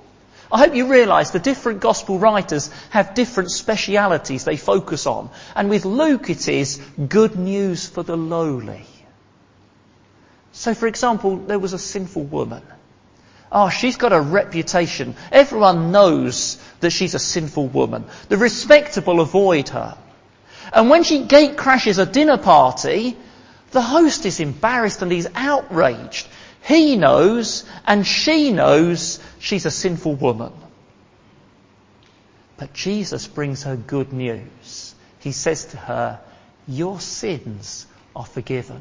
I 0.52 0.58
hope 0.58 0.74
you 0.74 0.88
realise 0.88 1.30
the 1.30 1.38
different 1.38 1.80
gospel 1.80 2.18
writers 2.18 2.70
have 2.90 3.14
different 3.14 3.50
specialities 3.50 4.44
they 4.44 4.56
focus 4.56 5.06
on. 5.06 5.30
And 5.54 5.70
with 5.70 5.84
Luke 5.84 6.28
it 6.28 6.48
is 6.48 6.80
good 7.08 7.36
news 7.36 7.86
for 7.88 8.02
the 8.02 8.16
lowly. 8.16 8.84
So 10.52 10.74
for 10.74 10.88
example, 10.88 11.36
there 11.36 11.58
was 11.58 11.72
a 11.72 11.78
sinful 11.78 12.24
woman. 12.24 12.62
Oh, 13.52 13.68
she's 13.68 13.96
got 13.96 14.12
a 14.12 14.20
reputation. 14.20 15.14
Everyone 15.32 15.92
knows 15.92 16.60
that 16.80 16.90
she's 16.90 17.14
a 17.14 17.18
sinful 17.18 17.68
woman. 17.68 18.04
The 18.28 18.36
respectable 18.36 19.20
avoid 19.20 19.68
her. 19.70 19.96
And 20.72 20.88
when 20.90 21.02
she 21.02 21.24
gate 21.24 21.56
crashes 21.56 21.98
a 21.98 22.06
dinner 22.06 22.38
party, 22.38 23.16
the 23.72 23.80
host 23.80 24.26
is 24.26 24.40
embarrassed 24.40 25.02
and 25.02 25.10
he's 25.10 25.26
outraged. 25.34 26.28
He 26.62 26.96
knows 26.96 27.64
and 27.86 28.06
she 28.06 28.52
knows 28.52 29.18
she's 29.38 29.66
a 29.66 29.70
sinful 29.70 30.14
woman. 30.14 30.52
But 32.56 32.72
Jesus 32.74 33.26
brings 33.26 33.62
her 33.62 33.76
good 33.76 34.12
news. 34.12 34.94
He 35.20 35.32
says 35.32 35.64
to 35.66 35.76
her, 35.76 36.20
your 36.68 37.00
sins 37.00 37.86
are 38.14 38.24
forgiven. 38.24 38.80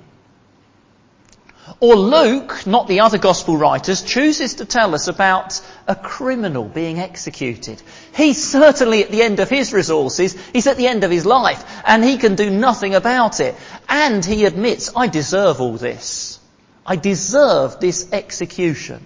Or 1.79 1.95
Luke, 1.95 2.65
not 2.65 2.87
the 2.87 3.01
other 3.01 3.17
gospel 3.17 3.55
writers, 3.57 4.01
chooses 4.01 4.55
to 4.55 4.65
tell 4.65 4.95
us 4.95 5.07
about 5.07 5.61
a 5.87 5.95
criminal 5.95 6.63
being 6.65 6.99
executed. 6.99 7.81
He's 8.15 8.43
certainly 8.43 9.03
at 9.03 9.11
the 9.11 9.21
end 9.21 9.39
of 9.39 9.49
his 9.49 9.71
resources, 9.71 10.35
he's 10.51 10.67
at 10.67 10.77
the 10.77 10.87
end 10.87 11.03
of 11.03 11.11
his 11.11 11.25
life, 11.25 11.63
and 11.85 12.03
he 12.03 12.17
can 12.17 12.35
do 12.35 12.49
nothing 12.49 12.95
about 12.95 13.39
it. 13.39 13.55
And 13.87 14.25
he 14.25 14.45
admits, 14.45 14.91
I 14.95 15.07
deserve 15.07 15.61
all 15.61 15.77
this. 15.77 16.38
I 16.89 16.95
deserve 16.95 17.79
this 17.79 18.11
execution. 18.11 19.05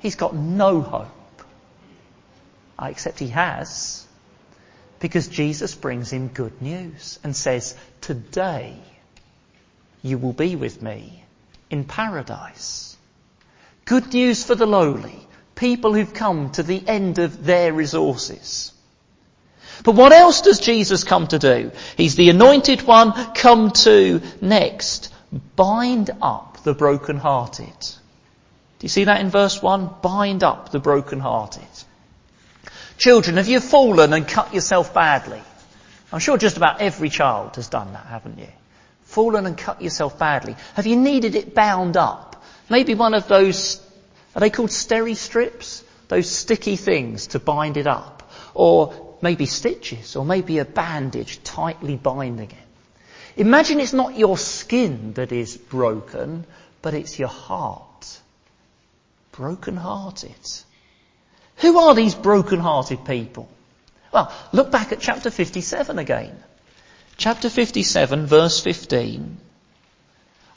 He's 0.00 0.16
got 0.16 0.34
no 0.34 0.80
hope. 0.80 1.42
I 2.76 2.90
except 2.90 3.20
he 3.20 3.28
has. 3.28 4.04
Because 4.98 5.28
Jesus 5.28 5.76
brings 5.76 6.10
him 6.10 6.26
good 6.26 6.60
news 6.60 7.20
and 7.22 7.36
says, 7.36 7.76
today 8.00 8.76
you 10.02 10.18
will 10.18 10.32
be 10.32 10.56
with 10.56 10.82
me 10.82 11.22
in 11.70 11.84
paradise. 11.84 12.96
Good 13.84 14.12
news 14.12 14.42
for 14.42 14.56
the 14.56 14.66
lowly. 14.66 15.20
People 15.54 15.94
who've 15.94 16.12
come 16.12 16.50
to 16.52 16.64
the 16.64 16.82
end 16.88 17.20
of 17.20 17.44
their 17.44 17.72
resources. 17.72 18.72
But 19.84 19.94
what 19.94 20.10
else 20.10 20.40
does 20.40 20.58
Jesus 20.58 21.04
come 21.04 21.28
to 21.28 21.38
do? 21.38 21.70
He's 21.96 22.16
the 22.16 22.30
anointed 22.30 22.82
one 22.82 23.12
come 23.34 23.70
to 23.70 24.20
next 24.40 25.12
bind 25.56 26.10
the 26.64 26.74
brokenhearted. 26.74 27.80
Do 28.78 28.84
you 28.84 28.88
see 28.88 29.04
that 29.04 29.20
in 29.20 29.30
verse 29.30 29.60
1? 29.62 29.90
Bind 30.02 30.44
up 30.44 30.70
the 30.70 30.78
brokenhearted. 30.78 31.66
Children, 32.96 33.36
have 33.36 33.48
you 33.48 33.60
fallen 33.60 34.12
and 34.12 34.26
cut 34.26 34.54
yourself 34.54 34.94
badly? 34.94 35.42
I'm 36.12 36.20
sure 36.20 36.38
just 36.38 36.56
about 36.56 36.80
every 36.80 37.10
child 37.10 37.56
has 37.56 37.68
done 37.68 37.92
that, 37.92 38.06
haven't 38.06 38.38
you? 38.38 38.48
Fallen 39.04 39.46
and 39.46 39.56
cut 39.56 39.82
yourself 39.82 40.18
badly. 40.18 40.56
Have 40.74 40.86
you 40.86 40.96
needed 40.96 41.34
it 41.34 41.54
bound 41.54 41.96
up? 41.96 42.42
Maybe 42.70 42.94
one 42.94 43.14
of 43.14 43.28
those, 43.28 43.80
are 44.34 44.40
they 44.40 44.50
called 44.50 44.70
steri 44.70 45.16
strips? 45.16 45.84
Those 46.08 46.30
sticky 46.30 46.76
things 46.76 47.28
to 47.28 47.38
bind 47.38 47.76
it 47.76 47.86
up. 47.86 48.30
Or 48.54 49.16
maybe 49.22 49.46
stitches, 49.46 50.16
or 50.16 50.24
maybe 50.24 50.58
a 50.58 50.64
bandage 50.64 51.42
tightly 51.42 51.96
binding 51.96 52.50
it. 52.50 52.67
Imagine 53.38 53.78
it's 53.78 53.92
not 53.92 54.18
your 54.18 54.36
skin 54.36 55.12
that 55.12 55.30
is 55.30 55.56
broken, 55.56 56.44
but 56.82 56.92
it's 56.92 57.20
your 57.20 57.28
heart. 57.28 58.18
Broken 59.30 59.76
hearted. 59.76 60.32
Who 61.58 61.78
are 61.78 61.94
these 61.94 62.16
broken 62.16 62.58
hearted 62.58 63.04
people? 63.04 63.48
Well, 64.12 64.32
look 64.50 64.72
back 64.72 64.90
at 64.90 64.98
chapter 64.98 65.30
57 65.30 66.00
again. 66.00 66.36
Chapter 67.16 67.48
57 67.48 68.26
verse 68.26 68.58
15. 68.58 69.38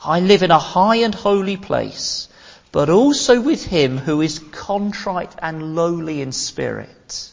I 0.03 0.19
live 0.19 0.41
in 0.41 0.49
a 0.49 0.57
high 0.57 0.97
and 0.97 1.13
holy 1.13 1.57
place, 1.57 2.29
but 2.71 2.89
also 2.89 3.41
with 3.41 3.63
him 3.63 3.99
who 3.99 4.21
is 4.21 4.39
contrite 4.39 5.35
and 5.37 5.75
lowly 5.75 6.23
in 6.23 6.31
spirit 6.31 7.31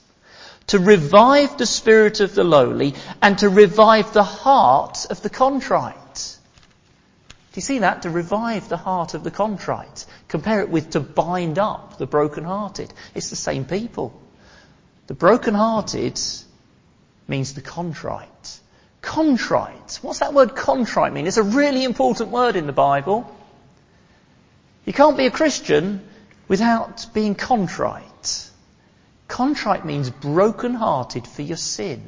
to 0.68 0.78
revive 0.78 1.58
the 1.58 1.66
spirit 1.66 2.20
of 2.20 2.34
the 2.34 2.44
lowly 2.44 2.94
and 3.20 3.38
to 3.38 3.48
revive 3.48 4.12
the 4.12 4.22
heart 4.22 5.06
of 5.10 5.20
the 5.22 5.30
contrite. 5.30 6.36
Do 7.52 7.58
you 7.58 7.62
see 7.62 7.80
that? 7.80 8.02
To 8.02 8.10
revive 8.10 8.68
the 8.68 8.76
heart 8.76 9.14
of 9.14 9.24
the 9.24 9.30
contrite. 9.30 10.06
Compare 10.28 10.60
it 10.60 10.68
with 10.68 10.90
to 10.90 11.00
bind 11.00 11.58
up 11.58 11.98
the 11.98 12.06
brokenhearted. 12.06 12.92
It's 13.14 13.30
the 13.30 13.36
same 13.36 13.64
people. 13.64 14.18
The 15.06 15.14
brokenhearted 15.14 16.20
means 17.26 17.54
the 17.54 17.62
contrite. 17.62 18.60
Contrite. 19.00 19.98
What's 20.02 20.18
that 20.18 20.34
word 20.34 20.54
contrite 20.54 21.14
mean? 21.14 21.26
It's 21.26 21.38
a 21.38 21.42
really 21.42 21.84
important 21.84 22.30
word 22.30 22.56
in 22.56 22.66
the 22.66 22.72
Bible. 22.72 23.34
You 24.84 24.92
can't 24.92 25.16
be 25.16 25.26
a 25.26 25.30
Christian 25.30 26.06
without 26.46 27.06
being 27.14 27.34
contrite. 27.34 28.04
Contrite 29.28 29.84
means 29.84 30.10
broken-hearted 30.10 31.26
for 31.26 31.42
your 31.42 31.58
sin. 31.58 32.02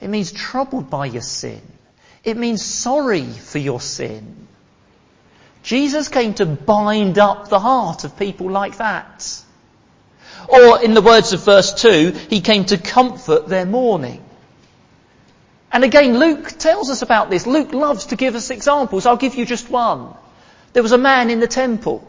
It 0.00 0.08
means 0.08 0.32
troubled 0.32 0.88
by 0.88 1.06
your 1.06 1.22
sin. 1.22 1.60
It 2.24 2.36
means 2.36 2.64
sorry 2.64 3.24
for 3.30 3.58
your 3.58 3.80
sin. 3.80 4.46
Jesus 5.62 6.08
came 6.08 6.34
to 6.34 6.46
bind 6.46 7.18
up 7.18 7.48
the 7.48 7.60
heart 7.60 8.04
of 8.04 8.16
people 8.16 8.50
like 8.50 8.78
that. 8.78 9.42
Or 10.48 10.82
in 10.82 10.94
the 10.94 11.02
words 11.02 11.32
of 11.32 11.44
verse 11.44 11.74
2, 11.74 12.12
he 12.30 12.40
came 12.40 12.64
to 12.66 12.78
comfort 12.78 13.48
their 13.48 13.66
mourning. 13.66 14.24
And 15.70 15.84
again, 15.84 16.18
Luke 16.18 16.48
tells 16.58 16.90
us 16.90 17.02
about 17.02 17.30
this. 17.30 17.46
Luke 17.46 17.72
loves 17.72 18.06
to 18.06 18.16
give 18.16 18.34
us 18.34 18.50
examples. 18.50 19.06
I'll 19.06 19.16
give 19.16 19.36
you 19.36 19.46
just 19.46 19.70
one. 19.70 20.14
There 20.72 20.82
was 20.82 20.92
a 20.92 20.98
man 20.98 21.30
in 21.30 21.40
the 21.40 21.46
temple. 21.46 22.06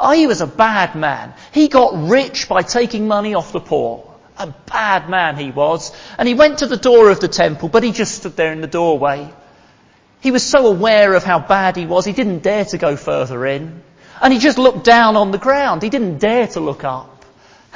Oh, 0.00 0.12
he 0.12 0.26
was 0.26 0.40
a 0.40 0.46
bad 0.46 0.96
man. 0.96 1.34
He 1.52 1.68
got 1.68 2.08
rich 2.08 2.48
by 2.48 2.62
taking 2.62 3.06
money 3.06 3.34
off 3.34 3.52
the 3.52 3.60
poor. 3.60 4.06
A 4.38 4.46
bad 4.46 5.10
man 5.10 5.36
he 5.36 5.50
was. 5.50 5.92
And 6.16 6.26
he 6.26 6.32
went 6.32 6.58
to 6.58 6.66
the 6.66 6.78
door 6.78 7.10
of 7.10 7.20
the 7.20 7.28
temple, 7.28 7.68
but 7.68 7.82
he 7.82 7.92
just 7.92 8.14
stood 8.14 8.34
there 8.34 8.52
in 8.52 8.62
the 8.62 8.66
doorway. 8.66 9.30
He 10.20 10.30
was 10.30 10.42
so 10.42 10.66
aware 10.66 11.12
of 11.12 11.24
how 11.24 11.38
bad 11.38 11.76
he 11.76 11.84
was, 11.84 12.06
he 12.06 12.12
didn't 12.12 12.42
dare 12.42 12.64
to 12.66 12.78
go 12.78 12.96
further 12.96 13.44
in. 13.46 13.82
And 14.22 14.32
he 14.32 14.38
just 14.38 14.58
looked 14.58 14.84
down 14.84 15.16
on 15.16 15.30
the 15.30 15.38
ground. 15.38 15.82
He 15.82 15.90
didn't 15.90 16.18
dare 16.18 16.46
to 16.48 16.60
look 16.60 16.84
up. 16.84 17.24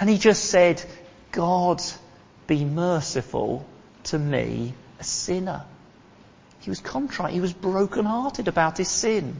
And 0.01 0.09
he 0.09 0.19
just 0.19 0.45
said, 0.47 0.83
God, 1.31 1.83
be 2.47 2.65
merciful 2.65 3.67
to 4.05 4.19
me, 4.19 4.75
a 4.99 5.05
sinner. 5.05 5.65
He 6.61 6.71
was 6.71 6.81
contrite. 6.81 7.35
He 7.35 7.41
was 7.41 7.53
broken-hearted 7.53 8.49
about 8.49 8.79
his 8.79 8.89
sin. 8.89 9.37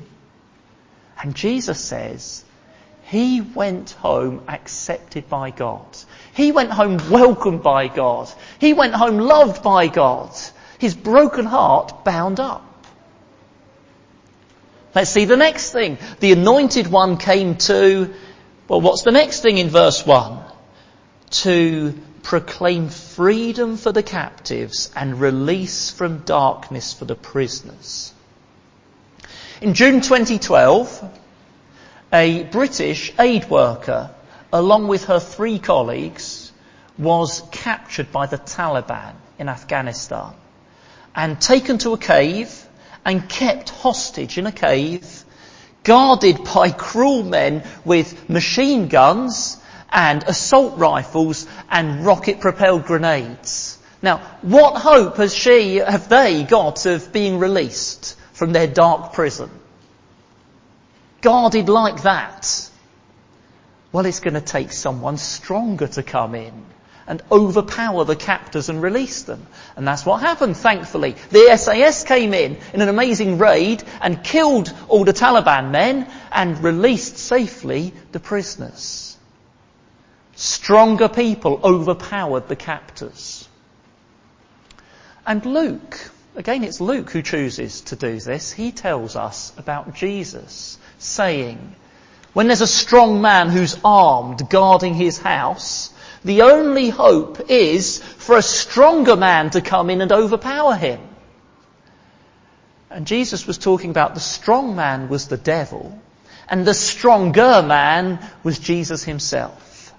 And 1.23 1.35
Jesus 1.35 1.81
says, 1.81 2.45
he 3.05 3.41
went 3.41 3.91
home 3.91 4.43
accepted 4.49 5.29
by 5.29 5.51
God. 5.51 5.87
He 6.35 6.53
went 6.53 6.71
home 6.71 6.99
welcomed 7.11 7.63
by 7.63 7.89
God. 7.89 8.33
He 8.59 8.73
went 8.73 8.95
home 8.95 9.19
loved 9.19 9.63
by 9.63 9.89
God. 9.89 10.31
His 10.79 10.95
broken 10.95 11.45
heart 11.45 12.05
bound 12.05 12.41
up. 12.41 12.65
Let's 14.95 15.11
see 15.11 15.27
the 15.27 15.37
next 15.37 15.71
thing. 15.71 15.99
The 16.21 16.33
anointed 16.33 16.87
one 16.87 17.19
came 17.19 17.57
to, 17.69 18.15
well, 18.69 18.81
what's 18.81 19.03
the 19.03 19.13
next 19.13 19.41
thing 19.41 19.59
in 19.59 19.69
verse 19.69 20.07
1? 20.07 20.39
To 21.43 21.95
proclaim 22.23 22.89
freedom 22.89 23.77
for 23.77 23.93
the 23.93 24.03
captives 24.03 24.91
and 24.97 25.21
release 25.21 25.91
from 25.91 26.21
darkness 26.21 26.95
for 26.95 27.05
the 27.05 27.15
prisoners. 27.15 28.15
In 29.61 29.75
June 29.75 30.01
2012, 30.01 31.21
a 32.15 32.45
British 32.45 33.13
aid 33.19 33.51
worker, 33.51 34.09
along 34.53 34.87
with 34.87 35.07
her 35.07 35.19
three 35.19 35.59
colleagues, 35.59 36.53
was 36.97 37.43
captured 37.51 38.13
by 38.13 38.27
the 38.27 38.39
Taliban 38.39 39.15
in 39.37 39.49
Afghanistan 39.49 40.33
and 41.17 41.41
taken 41.41 41.77
to 41.79 41.93
a 41.93 41.99
cave 41.99 42.65
and 43.05 43.29
kept 43.29 43.69
hostage 43.69 44.39
in 44.39 44.47
a 44.47 44.53
cave, 44.53 45.25
guarded 45.83 46.45
by 46.45 46.71
cruel 46.71 47.25
men 47.25 47.65
with 47.85 48.31
machine 48.31 48.87
guns 48.87 49.61
and 49.91 50.23
assault 50.23 50.79
rifles 50.79 51.49
and 51.69 52.07
rocket 52.07 52.39
propelled 52.39 52.85
grenades. 52.85 53.77
Now, 54.03 54.19
what 54.43 54.77
hope 54.81 55.17
has 55.17 55.35
she, 55.35 55.77
have 55.77 56.09
they 56.09 56.45
got 56.45 56.87
of 56.87 57.13
being 57.13 57.41
released 57.41 58.17
from 58.35 58.53
their 58.53 58.69
dark 58.69 59.15
prison? 59.15 59.51
Guarded 61.25 61.71
like 61.71 62.03
that. 62.03 62.71
Well, 63.93 64.05
it's 64.05 64.21
going 64.21 64.35
to 64.35 64.43
take 64.43 64.73
someone 64.73 65.17
stronger 65.17 65.87
to 65.87 66.03
come 66.03 66.35
in 66.35 66.53
and 67.07 67.23
overpower 67.33 68.05
the 68.05 68.15
captors 68.15 68.69
and 68.69 68.83
release 68.83 69.23
them. 69.23 69.47
And 69.75 69.89
that's 69.89 70.05
what 70.05 70.21
happened, 70.21 70.55
thankfully. 70.55 71.17
The 71.31 71.57
SAS 71.57 72.05
came 72.05 72.35
in 72.35 72.59
in 72.75 72.83
an 72.83 72.91
amazing 72.91 73.39
raid 73.39 73.83
and 74.03 74.23
killed 74.23 74.71
all 74.89 75.05
the 75.05 75.15
Taliban 75.15 75.71
men 75.71 76.13
and 76.31 76.63
released 76.63 77.17
safely 77.17 77.95
the 78.13 78.21
prisoners. 78.21 79.17
Stronger 80.35 81.09
people 81.09 81.59
overpowered 81.65 82.49
the 82.49 82.57
captors. 82.57 83.49
And 85.27 85.47
Luke, 85.47 86.11
again 86.37 86.65
it's 86.65 86.83
Luke 86.83 87.09
who 87.09 87.23
chooses 87.23 87.81
to 87.81 87.97
do 87.97 88.21
this, 88.21 88.53
he 88.53 88.73
tells 88.73 89.17
us 89.17 89.55
about 89.57 89.95
Jesus 89.95 90.77
saying, 91.05 91.77
when 92.33 92.49
there's 92.49 92.61
a 92.61 92.67
strong 92.67 93.21
man 93.21 93.49
who's 93.49 93.79
armed 93.85 94.49
guarding 94.51 94.95
his 94.95 95.19
house, 95.19 95.93
the 96.25 96.43
only 96.43 96.89
hope 96.89 97.51
is 97.51 97.99
for 97.99 98.37
a 98.37 98.43
stronger 98.43 99.15
man 99.15 99.51
to 99.51 99.61
come 99.61 99.91
in 99.91 100.01
and 100.01 100.11
overpower 100.11 100.75
him. 100.75 101.01
And 102.91 103.07
Jesus 103.07 103.47
was 103.47 103.59
talking 103.59 103.91
about 103.91 104.15
the 104.15 104.21
strong 104.21 104.75
man 104.75 105.09
was 105.09 105.29
the 105.29 105.37
devil, 105.37 106.01
and 106.49 106.67
the 106.67 106.75
stronger 106.75 107.63
man 107.63 108.19
was 108.43 108.59
Jesus 108.59 109.05
himself. 109.05 109.93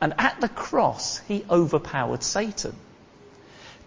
And 0.00 0.14
at 0.18 0.40
the 0.40 0.48
cross, 0.48 1.18
he 1.26 1.44
overpowered 1.50 2.22
Satan. 2.22 2.76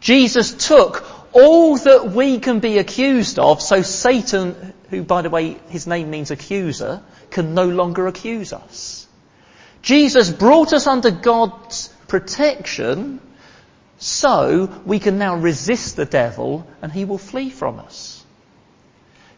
Jesus 0.01 0.67
took 0.67 1.05
all 1.31 1.77
that 1.77 2.11
we 2.11 2.39
can 2.39 2.59
be 2.59 2.79
accused 2.79 3.39
of, 3.39 3.61
so 3.61 3.81
Satan, 3.81 4.73
who 4.91 5.01
by 5.01 5.23
the 5.23 5.29
way, 5.29 5.57
his 5.69 5.87
name 5.87 6.11
means 6.11 6.29
accuser, 6.29 7.01
can 7.31 7.55
no 7.55 7.65
longer 7.65 8.07
accuse 8.07 8.53
us. 8.53 9.07
Jesus 9.81 10.29
brought 10.29 10.73
us 10.73 10.85
under 10.85 11.09
God's 11.09 11.87
protection 12.07 13.19
so 13.97 14.69
we 14.85 14.99
can 14.99 15.17
now 15.17 15.35
resist 15.35 15.95
the 15.95 16.05
devil 16.05 16.67
and 16.81 16.91
he 16.91 17.05
will 17.05 17.17
flee 17.17 17.49
from 17.49 17.79
us. 17.79 18.23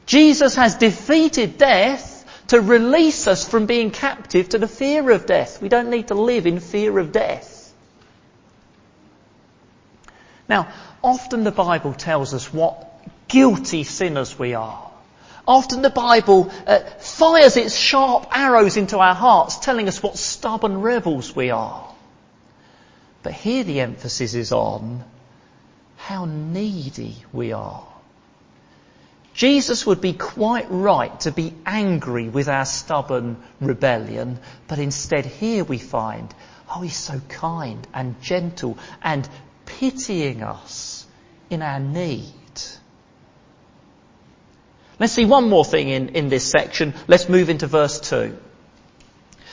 Jesus 0.06 0.56
has 0.56 0.76
defeated 0.76 1.58
death 1.58 2.26
to 2.48 2.60
release 2.60 3.28
us 3.28 3.48
from 3.48 3.68
being 3.68 3.92
captive 3.92 4.50
to 4.50 4.58
the 4.58 4.68
fear 4.68 5.12
of 5.12 5.26
death. 5.26 5.62
We 5.62 5.70
don't 5.70 5.90
need 5.90 6.10
to 6.10 6.16
live 6.16 6.46
in 6.46 6.60
fear 6.60 6.98
of 7.00 7.12
death. 7.12 7.74
Now, 10.50 10.74
often 11.04 11.44
the 11.44 11.52
Bible 11.52 11.94
tells 11.94 12.34
us 12.34 12.52
what 12.54 12.90
guilty 13.28 13.84
sinners 13.84 14.38
we 14.38 14.56
are. 14.56 14.93
Often 15.48 15.82
the 15.82 15.90
Bible 15.90 16.52
uh, 16.66 16.80
fires 17.00 17.58
its 17.58 17.76
sharp 17.76 18.28
arrows 18.32 18.78
into 18.78 18.98
our 19.00 19.16
hearts, 19.16 19.58
telling 19.58 19.88
us 19.88 20.02
what 20.02 20.18
stubborn 20.18 20.82
rebels 20.82 21.36
we 21.36 21.50
are. 21.50 21.94
But 23.24 23.34
here 23.34 23.64
the 23.64 23.82
emphasis 23.82 24.34
is 24.36 24.52
on 24.52 25.04
how 25.98 26.26
needy 26.26 27.16
we 27.32 27.52
are. 27.54 27.86
Jesus 29.34 29.86
would 29.86 30.00
be 30.00 30.14
quite 30.14 30.68
right 30.70 31.20
to 31.22 31.32
be 31.32 31.54
angry 31.66 32.30
with 32.30 32.48
our 32.48 32.66
stubborn 32.66 33.38
rebellion, 33.60 34.40
but 34.68 34.80
instead 34.80 35.26
here 35.26 35.64
we 35.64 35.80
find, 35.80 36.34
oh, 36.70 36.82
he's 36.82 36.96
so 36.96 37.20
kind 37.30 37.86
and 37.94 38.22
gentle 38.22 38.78
and 39.02 39.28
pitying 39.66 40.44
us 40.44 41.06
in 41.50 41.62
our 41.62 41.80
need. 41.80 42.32
Let's 45.00 45.14
see 45.14 45.26
one 45.26 45.50
more 45.50 45.66
thing 45.66 45.90
in, 45.90 46.10
in 46.10 46.30
this 46.30 46.50
section. 46.50 46.94
Let's 47.08 47.30
move 47.30 47.50
into 47.50 47.68
verse 47.68 48.00
2. 48.00 48.38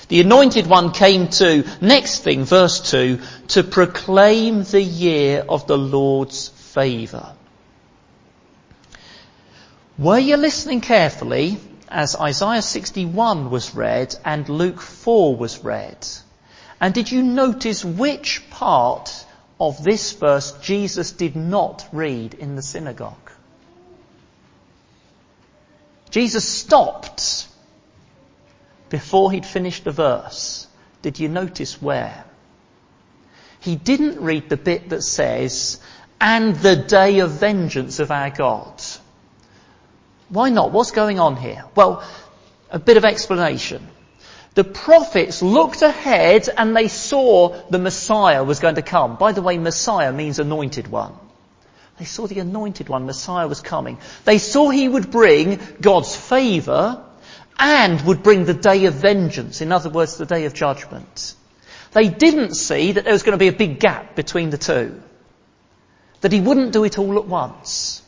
The 0.08 0.20
anointed 0.20 0.66
one 0.66 0.92
came 0.92 1.28
to, 1.28 1.64
next 1.80 2.24
thing, 2.24 2.44
verse 2.44 2.90
2, 2.90 3.20
to 3.48 3.62
proclaim 3.62 4.64
the 4.64 4.82
year 4.82 5.44
of 5.48 5.66
the 5.68 5.78
Lord's 5.78 6.48
favour. 6.48 7.32
Were 9.96 10.18
you 10.18 10.36
listening 10.36 10.80
carefully 10.80 11.58
as 11.88 12.16
Isaiah 12.16 12.62
61 12.62 13.50
was 13.50 13.74
read 13.74 14.16
and 14.24 14.48
Luke 14.48 14.80
4 14.80 15.36
was 15.36 15.62
read? 15.62 16.06
And 16.80 16.94
did 16.94 17.12
you 17.12 17.22
notice 17.22 17.84
which 17.84 18.48
part 18.50 19.26
of 19.60 19.84
this 19.84 20.12
verse 20.12 20.52
Jesus 20.62 21.12
did 21.12 21.36
not 21.36 21.86
read 21.92 22.34
in 22.34 22.56
the 22.56 22.62
synagogue? 22.62 23.29
Jesus 26.10 26.46
stopped 26.46 27.48
before 28.88 29.30
he'd 29.32 29.46
finished 29.46 29.84
the 29.84 29.92
verse. 29.92 30.66
Did 31.02 31.18
you 31.18 31.28
notice 31.28 31.80
where? 31.80 32.24
He 33.60 33.76
didn't 33.76 34.20
read 34.20 34.48
the 34.48 34.56
bit 34.56 34.90
that 34.90 35.02
says, 35.02 35.80
and 36.20 36.56
the 36.56 36.76
day 36.76 37.20
of 37.20 37.30
vengeance 37.30 37.98
of 38.00 38.10
our 38.10 38.30
God. 38.30 38.82
Why 40.28 40.50
not? 40.50 40.72
What's 40.72 40.90
going 40.90 41.18
on 41.18 41.36
here? 41.36 41.64
Well, 41.74 42.04
a 42.70 42.78
bit 42.78 42.96
of 42.96 43.04
explanation. 43.04 43.86
The 44.54 44.64
prophets 44.64 45.42
looked 45.42 45.82
ahead 45.82 46.48
and 46.56 46.76
they 46.76 46.88
saw 46.88 47.62
the 47.70 47.78
Messiah 47.78 48.42
was 48.42 48.60
going 48.60 48.74
to 48.74 48.82
come. 48.82 49.16
By 49.16 49.32
the 49.32 49.42
way, 49.42 49.58
Messiah 49.58 50.12
means 50.12 50.38
anointed 50.38 50.88
one. 50.88 51.14
They 52.00 52.06
saw 52.06 52.26
the 52.26 52.38
anointed 52.38 52.88
one, 52.88 53.04
Messiah 53.04 53.46
was 53.46 53.60
coming. 53.60 53.98
They 54.24 54.38
saw 54.38 54.70
he 54.70 54.88
would 54.88 55.10
bring 55.10 55.60
God's 55.82 56.16
favour 56.16 57.04
and 57.58 58.00
would 58.06 58.22
bring 58.22 58.46
the 58.46 58.54
day 58.54 58.86
of 58.86 58.94
vengeance. 58.94 59.60
In 59.60 59.70
other 59.70 59.90
words, 59.90 60.16
the 60.16 60.24
day 60.24 60.46
of 60.46 60.54
judgment. 60.54 61.34
They 61.92 62.08
didn't 62.08 62.54
see 62.54 62.92
that 62.92 63.04
there 63.04 63.12
was 63.12 63.22
going 63.22 63.34
to 63.34 63.38
be 63.38 63.48
a 63.48 63.52
big 63.52 63.80
gap 63.80 64.16
between 64.16 64.48
the 64.48 64.56
two. 64.56 64.98
That 66.22 66.32
he 66.32 66.40
wouldn't 66.40 66.72
do 66.72 66.84
it 66.84 66.98
all 66.98 67.18
at 67.18 67.26
once. 67.26 68.00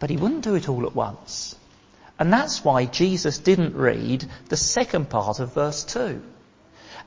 But 0.00 0.10
he 0.10 0.16
wouldn't 0.16 0.42
do 0.42 0.56
it 0.56 0.68
all 0.68 0.84
at 0.84 0.96
once. 0.96 1.54
And 2.18 2.32
that's 2.32 2.64
why 2.64 2.86
Jesus 2.86 3.38
didn't 3.38 3.76
read 3.76 4.24
the 4.48 4.56
second 4.56 5.10
part 5.10 5.38
of 5.38 5.54
verse 5.54 5.84
2. 5.84 6.20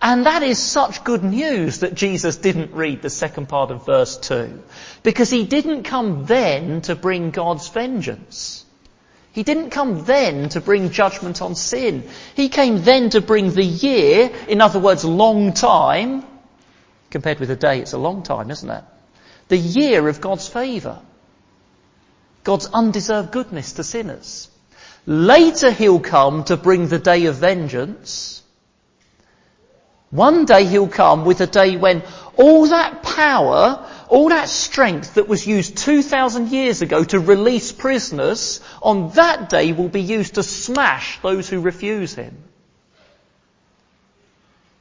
And 0.01 0.25
that 0.25 0.43
is 0.43 0.59
such 0.59 1.03
good 1.03 1.23
news 1.23 1.79
that 1.79 1.93
Jesus 1.93 2.38
didn't 2.38 2.73
read 2.73 3.01
the 3.01 3.09
second 3.09 3.49
part 3.49 3.69
of 3.69 3.85
verse 3.85 4.17
2. 4.17 4.63
Because 5.03 5.29
he 5.29 5.45
didn't 5.45 5.83
come 5.83 6.25
then 6.25 6.81
to 6.81 6.95
bring 6.95 7.31
God's 7.31 7.67
vengeance. 7.67 8.65
He 9.33 9.43
didn't 9.43 9.71
come 9.71 10.05
then 10.05 10.49
to 10.49 10.62
bring 10.62 10.89
judgment 10.91 11.41
on 11.41 11.55
sin. 11.55 12.07
He 12.35 12.49
came 12.49 12.81
then 12.81 13.09
to 13.12 13.21
bring 13.21 13.51
the 13.51 13.63
year, 13.63 14.31
in 14.47 14.62
other 14.62 14.79
words, 14.79 15.03
long 15.03 15.53
time. 15.53 16.23
Compared 17.09 17.39
with 17.39 17.51
a 17.51 17.55
day, 17.55 17.79
it's 17.79 17.93
a 17.93 17.97
long 17.97 18.23
time, 18.23 18.51
isn't 18.51 18.69
it? 18.69 18.83
The 19.49 19.57
year 19.57 20.07
of 20.07 20.21
God's 20.21 20.47
favour. 20.47 20.99
God's 22.43 22.67
undeserved 22.67 23.31
goodness 23.31 23.73
to 23.73 23.83
sinners. 23.83 24.49
Later 25.05 25.71
he'll 25.71 25.99
come 25.99 26.45
to 26.45 26.57
bring 26.57 26.88
the 26.88 26.99
day 26.99 27.25
of 27.25 27.35
vengeance. 27.35 28.43
One 30.12 30.45
day 30.45 30.65
he'll 30.65 30.88
come 30.88 31.24
with 31.24 31.39
a 31.41 31.48
day 31.48 31.78
when 31.78 32.02
all 32.36 32.67
that 32.67 33.04
power, 33.04 33.86
all 34.08 34.30
that 34.30 34.50
strength 34.50 35.15
that 35.15 35.28
was 35.28 35.45
used 35.45 35.78
2,000 35.78 36.50
years 36.50 36.82
ago 36.82 37.04
to 37.04 37.19
release 37.19 37.72
prisoners, 37.72 38.60
on 38.82 39.12
that 39.12 39.50
day 39.50 39.72
will 39.72 39.89
be 39.89 40.02
used 40.02 40.36
to 40.36 40.43
smash 40.43 41.19
those 41.22 41.48
who 41.48 41.60
refuse 41.60 42.15
him. 42.15 42.36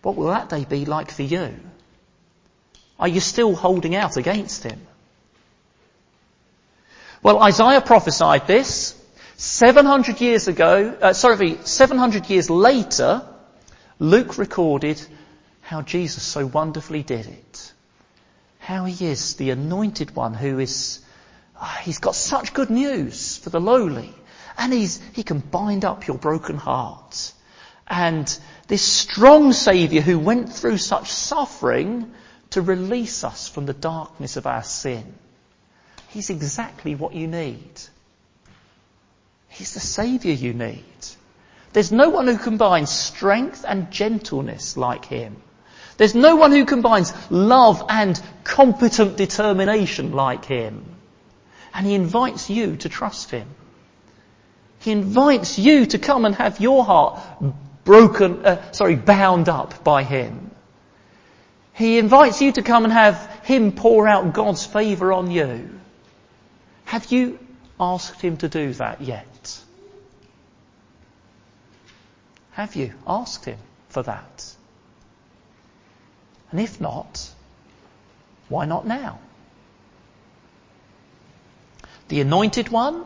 What 0.01 0.17
will 0.17 0.29
that 0.29 0.49
day 0.49 0.64
be 0.64 0.87
like 0.87 1.11
for 1.11 1.25
you? 1.25 1.55
Are 2.99 3.09
you 3.09 3.21
still 3.21 3.55
holding 3.55 3.95
out 3.95 4.17
against 4.17 4.62
him? 4.62 4.81
Well, 7.23 7.43
Isaiah 7.43 7.81
prophesied 7.83 8.47
this 8.47 8.95
700 9.37 10.21
years 10.21 10.49
ago, 10.49 10.97
uh, 11.03 11.12
sorry, 11.12 11.59
700 11.64 12.31
years 12.31 12.49
later, 12.49 13.23
Luke 13.99 14.38
recorded 14.38 15.05
how 15.68 15.83
Jesus 15.83 16.22
so 16.22 16.46
wonderfully 16.46 17.02
did 17.02 17.26
it. 17.26 17.72
How 18.59 18.87
he 18.87 19.04
is 19.04 19.35
the 19.35 19.50
anointed 19.50 20.16
one 20.16 20.33
who 20.33 20.59
is, 20.59 21.00
oh, 21.61 21.78
he's 21.83 21.98
got 21.98 22.14
such 22.14 22.54
good 22.54 22.70
news 22.70 23.37
for 23.37 23.50
the 23.50 23.61
lowly. 23.61 24.14
And 24.57 24.72
he's, 24.72 24.98
he 25.12 25.22
can 25.22 25.40
bind 25.40 25.85
up 25.85 26.07
your 26.07 26.16
broken 26.16 26.57
heart. 26.57 27.35
And 27.87 28.26
this 28.66 28.81
strong 28.81 29.52
Saviour 29.52 30.00
who 30.00 30.18
went 30.18 30.50
through 30.54 30.78
such 30.78 31.12
suffering 31.12 32.14
to 32.48 32.62
release 32.62 33.22
us 33.22 33.46
from 33.46 33.66
the 33.66 33.74
darkness 33.74 34.38
of 34.38 34.46
our 34.46 34.62
sin. 34.62 35.12
He's 36.09 36.31
exactly 36.31 36.94
what 36.94 37.12
you 37.12 37.26
need. 37.26 37.78
He's 39.50 39.74
the 39.74 39.81
Saviour 39.81 40.35
you 40.35 40.54
need. 40.54 40.83
There's 41.74 41.92
no 41.92 42.09
one 42.09 42.26
who 42.26 42.38
combines 42.38 42.88
strength 42.88 43.66
and 43.68 43.90
gentleness 43.90 44.78
like 44.78 45.04
him. 45.04 45.42
There's 45.98 46.14
no 46.14 46.37
one 46.37 46.52
who 46.52 46.64
combines 46.64 47.12
love 47.28 47.84
and 47.88 48.20
competent 48.44 49.16
determination 49.16 50.12
like 50.12 50.44
him. 50.44 50.84
And 51.74 51.84
he 51.84 51.94
invites 51.94 52.48
you 52.48 52.76
to 52.76 52.88
trust 52.88 53.30
him. 53.30 53.48
He 54.78 54.92
invites 54.92 55.58
you 55.58 55.87
to 55.87 55.98
come 55.98 56.24
and 56.24 56.34
have 56.37 56.61
your 56.61 56.84
heart 56.84 57.20
broken, 57.84 58.46
uh, 58.46 58.72
sorry, 58.72 58.94
bound 58.94 59.48
up 59.48 59.82
by 59.82 60.04
him. 60.04 60.52
He 61.74 61.98
invites 61.98 62.40
you 62.40 62.52
to 62.52 62.62
come 62.62 62.84
and 62.84 62.92
have 62.92 63.40
him 63.44 63.72
pour 63.72 64.06
out 64.06 64.32
God's 64.32 64.64
favour 64.64 65.12
on 65.12 65.30
you. 65.30 65.68
Have 66.84 67.11
you 67.11 67.40
asked 67.80 68.20
him 68.20 68.37
to 68.38 68.48
do 68.48 68.72
that 68.74 69.00
yet? 69.00 69.61
Have 72.52 72.76
you 72.76 72.92
asked 73.06 73.44
him 73.44 73.58
for 73.88 74.04
that? 74.04 74.58
And 76.50 76.61
if 76.61 76.80
not, 76.80 77.30
why 78.48 78.64
not 78.64 78.87
now? 78.87 79.18
The 82.08 82.20
anointed 82.20 82.70
one 82.70 83.04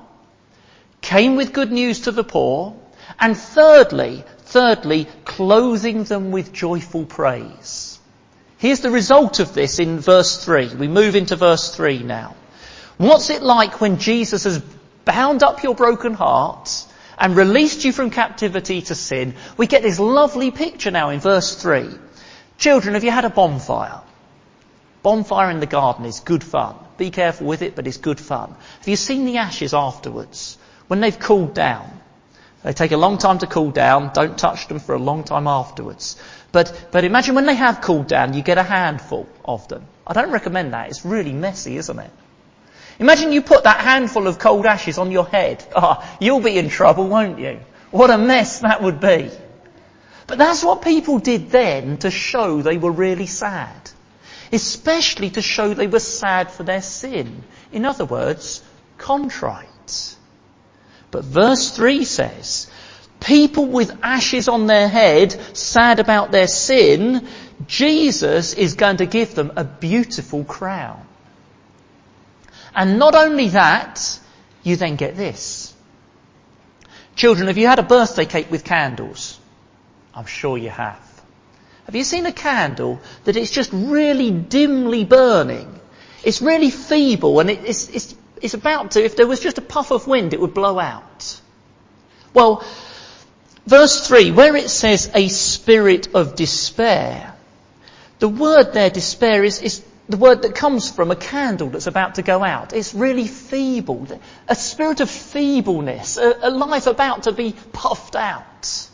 came 1.01 1.35
with 1.37 1.53
good 1.53 1.73
news 1.73 2.03
to 2.03 2.13
the 2.13 2.25
poor. 2.25 2.77
And 3.19 3.37
thirdly, 3.37 4.25
thirdly, 4.39 5.09
clothing 5.25 6.05
them 6.05 6.31
with 6.31 6.53
joyful 6.53 7.05
praise. 7.05 7.99
Here's 8.59 8.81
the 8.81 8.91
result 8.91 9.41
of 9.41 9.55
this 9.55 9.81
in 9.81 9.99
verse 9.99 10.45
3. 10.45 10.77
We 10.77 10.87
move 10.87 11.17
into 11.17 11.35
verse 11.35 11.75
3 11.75 12.05
now. 12.05 12.37
What's 12.97 13.31
it 13.31 13.43
like 13.43 13.81
when 13.81 13.99
Jesus 13.99 14.45
has 14.45 14.63
bound 15.05 15.43
up 15.43 15.65
your 15.65 15.75
broken 15.75 16.15
heart 16.15 16.87
and 17.19 17.37
released 17.37 17.85
you 17.85 17.93
from 17.93 18.11
captivity 18.11 18.83
to 18.83 18.95
sin? 18.95 19.35
We 19.57 19.67
get 19.67 19.83
this 19.83 19.99
lovely 19.99 20.53
picture 20.53 20.93
now 20.93 21.09
in 21.09 21.19
verse 21.19 21.61
3. 21.61 21.89
Children, 22.63 22.95
have 22.95 23.03
you 23.03 23.11
had 23.11 23.25
a 23.25 23.29
bonfire? 23.29 24.03
Bonfire 25.03 25.51
in 25.51 25.59
the 25.59 25.67
garden 25.67 26.05
is 26.05 26.21
good 26.21 26.45
fun. 26.45 26.77
Be 26.97 27.11
careful 27.11 27.49
with 27.49 27.61
it, 27.61 27.75
but 27.75 27.89
it's 27.89 27.97
good 27.97 28.21
fun. 28.21 28.55
Have 28.79 28.87
you 28.87 28.95
seen 28.95 29.25
the 29.25 29.39
ashes 29.39 29.75
afterwards? 29.75 30.59
When 30.87 31.01
they've 31.01 31.19
cooled 31.19 31.55
down. 31.55 32.01
They 32.63 32.73
take 32.73 32.93
a 32.93 32.97
long 32.97 33.19
time 33.19 33.39
to 33.39 33.49
cool 33.49 33.73
down. 33.73 34.13
Don't 34.15 34.39
touch 34.39 34.69
them 34.69 34.79
for 34.79 34.95
a 34.95 34.99
long 35.01 35.25
time 35.25 35.49
afterwards. 35.49 36.23
But, 36.53 36.91
but 36.93 37.03
imagine 37.03 37.35
when 37.35 37.47
they 37.47 37.57
have 37.57 37.81
cooled 37.81 38.07
down, 38.07 38.33
you 38.33 38.43
get 38.43 38.59
a 38.59 38.63
handful 38.63 39.29
of 39.45 39.67
them. 39.67 39.85
I 40.07 40.13
don't 40.13 40.31
recommend 40.31 40.73
that. 40.73 40.89
It's 40.89 41.05
really 41.05 41.33
messy, 41.33 41.77
isn't 41.79 41.99
it? 41.99 42.13
Imagine 43.01 43.33
you 43.33 43.43
put 43.43 43.65
that 43.65 43.81
handful 43.81 44.29
of 44.29 44.39
cold 44.39 44.67
ashes 44.67 44.99
on 44.99 45.11
your 45.11 45.27
head. 45.27 45.65
Ah, 45.75 45.99
oh, 46.01 46.17
you'll 46.21 46.39
be 46.39 46.59
in 46.59 46.69
trouble, 46.69 47.09
won't 47.09 47.41
you? 47.41 47.59
What 47.91 48.11
a 48.11 48.19
mess 48.19 48.61
that 48.61 48.85
would 48.85 49.01
be. 49.01 49.33
But 50.33 50.39
that's 50.39 50.65
what 50.65 50.81
people 50.81 51.19
did 51.19 51.51
then 51.51 51.99
to 51.99 52.11
show 52.11 52.63
they 52.63 52.79
were 52.79 52.91
really 52.91 53.27
sad. 53.27 53.91
Especially 54.51 55.29
to 55.29 55.43
show 55.43 55.75
they 55.75 55.89
were 55.89 56.01
sad 56.01 56.51
for 56.51 56.63
their 56.63 56.81
sin. 56.81 57.45
In 57.71 57.85
other 57.85 58.07
words, 58.07 58.63
contrite. 58.97 60.17
But 61.11 61.25
verse 61.25 61.77
3 61.77 62.07
says, 62.07 62.71
people 63.21 63.67
with 63.67 63.95
ashes 64.03 64.49
on 64.49 64.67
their 64.67 64.89
head, 64.89 65.39
sad 65.55 66.01
about 66.01 66.33
their 66.33 66.49
sin, 66.49 67.29
Jesus 67.67 68.55
is 68.55 68.73
going 68.73 68.97
to 68.97 69.05
give 69.05 69.35
them 69.35 69.53
a 69.55 69.65
beautiful 69.65 70.45
crown. 70.45 71.07
And 72.75 72.99
not 72.99 73.15
only 73.15 73.51
that, 73.51 74.19
you 74.63 74.77
then 74.77 74.97
get 74.97 75.15
this. 75.15 75.75
Children, 77.17 77.49
have 77.49 77.59
you 77.59 77.67
had 77.67 77.81
a 77.81 77.83
birthday 77.83 78.25
cake 78.25 78.51
with 78.51 78.65
candles? 78.65 79.39
I'm 80.15 80.27
sure 80.27 80.59
you 80.59 80.71
have. 80.71 81.01
Have 81.87 81.97
you 81.97 82.05
seen 82.05 82.27
a 82.27 82.33
candle 82.33 83.01
that 83.25 83.37
it's 83.37 83.51
just 83.51 83.71
really 83.73 84.31
dimly 84.31 85.05
burning? 85.05 85.81
It's 86.23 86.41
really 86.41 86.71
feeble 86.71 87.41
and 87.41 87.51
it, 87.51 87.65
it's, 87.65 87.89
it's, 87.89 88.15
it's 88.41 88.55
about 88.55 88.93
to, 88.93 89.05
if 89.05 89.17
there 89.17 89.27
was 89.27 89.41
just 89.41 89.59
a 89.59 89.63
puff 89.63 89.91
of 89.91 90.07
wind, 90.07 90.35
it 90.35 90.41
would 90.41 90.55
blow 90.55 90.79
out. 90.79 91.41
Well, 92.35 92.65
verse 93.67 94.07
3, 94.07 94.31
where 94.31 94.57
it 94.57 94.71
says 94.71 95.11
a 95.15 95.29
spirit 95.29 96.15
of 96.15 96.37
despair, 96.37 97.35
the 98.21 98.29
word 98.29 98.73
there, 98.73 98.91
despair, 98.91 99.43
is, 99.43 99.61
is 99.61 99.85
the 100.09 100.17
word 100.17 100.43
that 100.43 100.55
comes 100.55 100.91
from 100.91 101.11
a 101.11 101.17
candle 101.17 101.71
that's 101.71 101.89
about 101.89 102.17
to 102.17 102.23
go 102.23 102.45
out. 102.45 102.73
It's 102.73 102.95
really 102.95 103.27
feeble. 103.27 104.07
A 104.49 104.55
spirit 104.55 105.01
of 105.01 105.11
feebleness, 105.11 106.17
a, 106.17 106.39
a 106.43 106.51
life 106.51 106.87
about 106.87 107.25
to 107.25 107.33
be 107.33 107.55
puffed 107.73 108.15
out. 108.15 108.89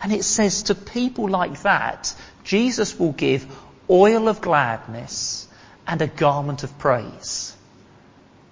And 0.00 0.12
it 0.12 0.24
says 0.24 0.64
to 0.64 0.74
people 0.74 1.28
like 1.28 1.62
that, 1.62 2.14
Jesus 2.44 2.98
will 2.98 3.12
give 3.12 3.46
oil 3.90 4.28
of 4.28 4.40
gladness 4.40 5.48
and 5.86 6.00
a 6.02 6.06
garment 6.06 6.62
of 6.62 6.78
praise. 6.78 7.54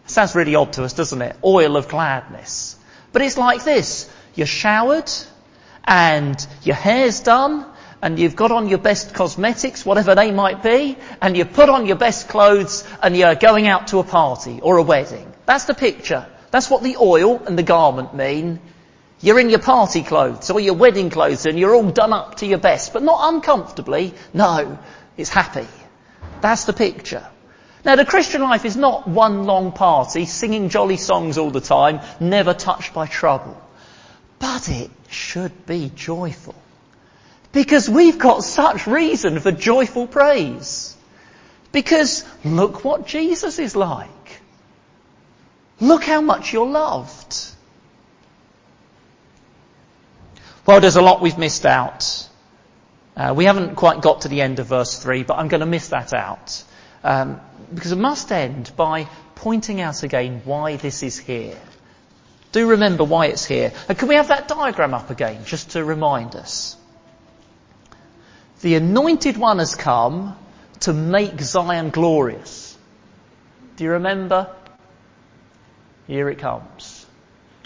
sounds 0.06 0.34
really 0.34 0.54
odd 0.54 0.72
to 0.74 0.84
us, 0.84 0.92
doesn't 0.92 1.22
it? 1.22 1.36
Oil 1.44 1.76
of 1.76 1.88
gladness. 1.88 2.76
But 3.12 3.22
it's 3.22 3.36
like 3.36 3.64
this. 3.64 4.10
You're 4.34 4.46
showered 4.46 5.10
and 5.84 6.46
your 6.62 6.76
hair's 6.76 7.20
done 7.20 7.66
and 8.02 8.18
you've 8.18 8.36
got 8.36 8.52
on 8.52 8.68
your 8.68 8.78
best 8.78 9.14
cosmetics, 9.14 9.84
whatever 9.84 10.14
they 10.14 10.30
might 10.30 10.62
be, 10.62 10.96
and 11.20 11.36
you 11.36 11.44
put 11.44 11.68
on 11.68 11.86
your 11.86 11.96
best 11.96 12.28
clothes 12.28 12.84
and 13.02 13.16
you're 13.16 13.34
going 13.34 13.66
out 13.66 13.88
to 13.88 13.98
a 13.98 14.04
party 14.04 14.60
or 14.62 14.76
a 14.76 14.82
wedding. 14.82 15.32
That's 15.46 15.64
the 15.64 15.74
picture. 15.74 16.26
That's 16.50 16.70
what 16.70 16.82
the 16.82 16.96
oil 16.98 17.42
and 17.44 17.58
the 17.58 17.62
garment 17.62 18.14
mean. 18.14 18.60
You're 19.20 19.40
in 19.40 19.50
your 19.50 19.60
party 19.60 20.02
clothes 20.02 20.50
or 20.50 20.60
your 20.60 20.74
wedding 20.74 21.10
clothes 21.10 21.46
and 21.46 21.58
you're 21.58 21.74
all 21.74 21.90
done 21.90 22.12
up 22.12 22.36
to 22.36 22.46
your 22.46 22.58
best, 22.58 22.92
but 22.92 23.02
not 23.02 23.34
uncomfortably. 23.34 24.12
No, 24.34 24.78
it's 25.16 25.30
happy. 25.30 25.66
That's 26.42 26.64
the 26.64 26.74
picture. 26.74 27.26
Now 27.84 27.96
the 27.96 28.04
Christian 28.04 28.42
life 28.42 28.64
is 28.64 28.76
not 28.76 29.08
one 29.08 29.44
long 29.44 29.72
party, 29.72 30.26
singing 30.26 30.68
jolly 30.68 30.96
songs 30.96 31.38
all 31.38 31.50
the 31.50 31.60
time, 31.60 32.00
never 32.20 32.52
touched 32.52 32.92
by 32.92 33.06
trouble. 33.06 33.56
But 34.38 34.68
it 34.68 34.90
should 35.08 35.66
be 35.66 35.90
joyful. 35.94 36.54
Because 37.52 37.88
we've 37.88 38.18
got 38.18 38.44
such 38.44 38.86
reason 38.86 39.40
for 39.40 39.50
joyful 39.50 40.06
praise. 40.06 40.94
Because 41.72 42.24
look 42.44 42.84
what 42.84 43.06
Jesus 43.06 43.58
is 43.58 43.74
like. 43.74 44.40
Look 45.80 46.04
how 46.04 46.20
much 46.20 46.52
you're 46.52 46.66
loved. 46.66 47.55
Well, 50.66 50.80
there's 50.80 50.96
a 50.96 51.02
lot 51.02 51.22
we've 51.22 51.38
missed 51.38 51.64
out. 51.64 52.28
Uh, 53.16 53.32
we 53.36 53.44
haven't 53.44 53.76
quite 53.76 54.00
got 54.00 54.22
to 54.22 54.28
the 54.28 54.40
end 54.40 54.58
of 54.58 54.66
verse 54.66 54.98
3, 55.00 55.22
but 55.22 55.38
I'm 55.38 55.46
going 55.46 55.60
to 55.60 55.66
miss 55.66 55.88
that 55.88 56.12
out. 56.12 56.64
Um, 57.04 57.40
because 57.72 57.92
I 57.92 57.96
must 57.96 58.32
end 58.32 58.72
by 58.76 59.06
pointing 59.36 59.80
out 59.80 60.02
again 60.02 60.42
why 60.44 60.74
this 60.74 61.04
is 61.04 61.18
here. 61.18 61.56
Do 62.50 62.70
remember 62.70 63.04
why 63.04 63.26
it's 63.26 63.44
here. 63.44 63.72
And 63.88 63.96
can 63.96 64.08
we 64.08 64.16
have 64.16 64.28
that 64.28 64.48
diagram 64.48 64.92
up 64.92 65.10
again, 65.10 65.44
just 65.44 65.70
to 65.70 65.84
remind 65.84 66.34
us? 66.34 66.76
The 68.62 68.74
anointed 68.74 69.36
one 69.36 69.60
has 69.60 69.76
come 69.76 70.36
to 70.80 70.92
make 70.92 71.40
Zion 71.40 71.90
glorious. 71.90 72.76
Do 73.76 73.84
you 73.84 73.92
remember? 73.92 74.50
Here 76.08 76.28
it 76.28 76.38
comes. 76.38 76.75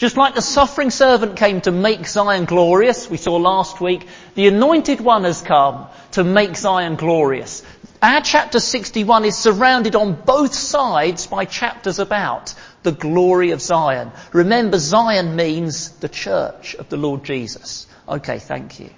Just 0.00 0.16
like 0.16 0.34
the 0.34 0.40
suffering 0.40 0.88
servant 0.88 1.36
came 1.36 1.60
to 1.60 1.70
make 1.70 2.06
Zion 2.06 2.46
glorious, 2.46 3.10
we 3.10 3.18
saw 3.18 3.36
last 3.36 3.82
week, 3.82 4.06
the 4.34 4.48
anointed 4.48 4.98
one 4.98 5.24
has 5.24 5.42
come 5.42 5.88
to 6.12 6.24
make 6.24 6.56
Zion 6.56 6.96
glorious. 6.96 7.62
Our 8.00 8.22
chapter 8.22 8.60
61 8.60 9.26
is 9.26 9.36
surrounded 9.36 9.94
on 9.94 10.14
both 10.14 10.54
sides 10.54 11.26
by 11.26 11.44
chapters 11.44 11.98
about 11.98 12.54
the 12.82 12.92
glory 12.92 13.50
of 13.50 13.60
Zion. 13.60 14.10
Remember, 14.32 14.78
Zion 14.78 15.36
means 15.36 15.90
the 15.90 16.08
church 16.08 16.74
of 16.76 16.88
the 16.88 16.96
Lord 16.96 17.22
Jesus. 17.22 17.86
Okay, 18.08 18.38
thank 18.38 18.80
you. 18.80 18.88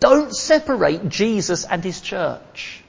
Don't 0.00 0.34
separate 0.34 1.10
Jesus 1.10 1.66
and 1.66 1.84
his 1.84 2.00
church. 2.00 2.82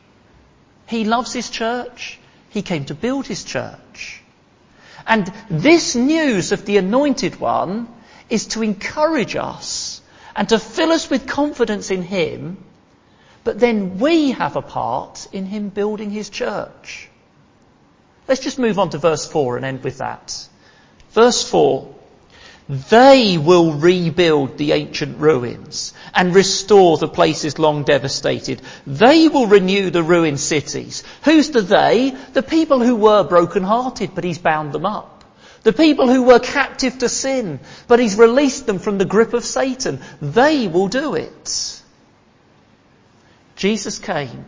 He 0.87 1.03
loves 1.03 1.33
his 1.33 1.49
church. 1.49 2.19
He 2.51 2.61
came 2.61 2.85
to 2.85 2.95
build 2.95 3.27
his 3.27 3.43
church. 3.43 4.22
And 5.05 5.31
this 5.49 5.95
news 5.95 6.51
of 6.51 6.65
the 6.65 6.77
anointed 6.77 7.39
one 7.39 7.87
is 8.29 8.47
to 8.47 8.63
encourage 8.63 9.35
us 9.35 10.01
and 10.35 10.49
to 10.49 10.59
fill 10.59 10.91
us 10.91 11.09
with 11.09 11.27
confidence 11.27 11.91
in 11.91 12.01
him, 12.01 12.57
but 13.43 13.59
then 13.59 13.99
we 13.99 14.31
have 14.31 14.55
a 14.55 14.61
part 14.61 15.27
in 15.31 15.45
him 15.45 15.69
building 15.69 16.09
his 16.09 16.29
church. 16.29 17.09
Let's 18.27 18.41
just 18.41 18.57
move 18.57 18.79
on 18.79 18.89
to 18.91 18.97
verse 18.97 19.29
4 19.29 19.57
and 19.57 19.65
end 19.65 19.83
with 19.83 19.97
that. 19.97 20.47
Verse 21.11 21.47
4. 21.49 21.93
They 22.69 23.37
will 23.37 23.73
rebuild 23.73 24.57
the 24.57 24.71
ancient 24.71 25.19
ruins 25.19 25.93
and 26.13 26.33
restore 26.33 26.97
the 26.97 27.09
places 27.09 27.59
long 27.59 27.83
devastated. 27.83 28.61
They 28.87 29.27
will 29.27 29.47
renew 29.47 29.89
the 29.89 30.03
ruined 30.03 30.39
cities. 30.39 31.03
Who's 31.25 31.51
the 31.51 31.61
they? 31.61 32.15
The 32.31 32.43
people 32.43 32.79
who 32.79 32.95
were 32.95 33.23
broken-hearted, 33.23 34.15
but 34.15 34.23
he's 34.23 34.37
bound 34.37 34.71
them 34.71 34.85
up. 34.85 35.25
The 35.63 35.73
people 35.73 36.07
who 36.07 36.23
were 36.23 36.39
captive 36.39 36.99
to 36.99 37.09
sin, 37.09 37.59
but 37.87 37.99
he's 37.99 38.17
released 38.17 38.65
them 38.65 38.79
from 38.79 38.97
the 38.97 39.05
grip 39.05 39.33
of 39.33 39.43
Satan. 39.43 39.99
They 40.21 40.67
will 40.67 40.87
do 40.87 41.15
it. 41.15 41.81
Jesus 43.55 43.99
came 43.99 44.45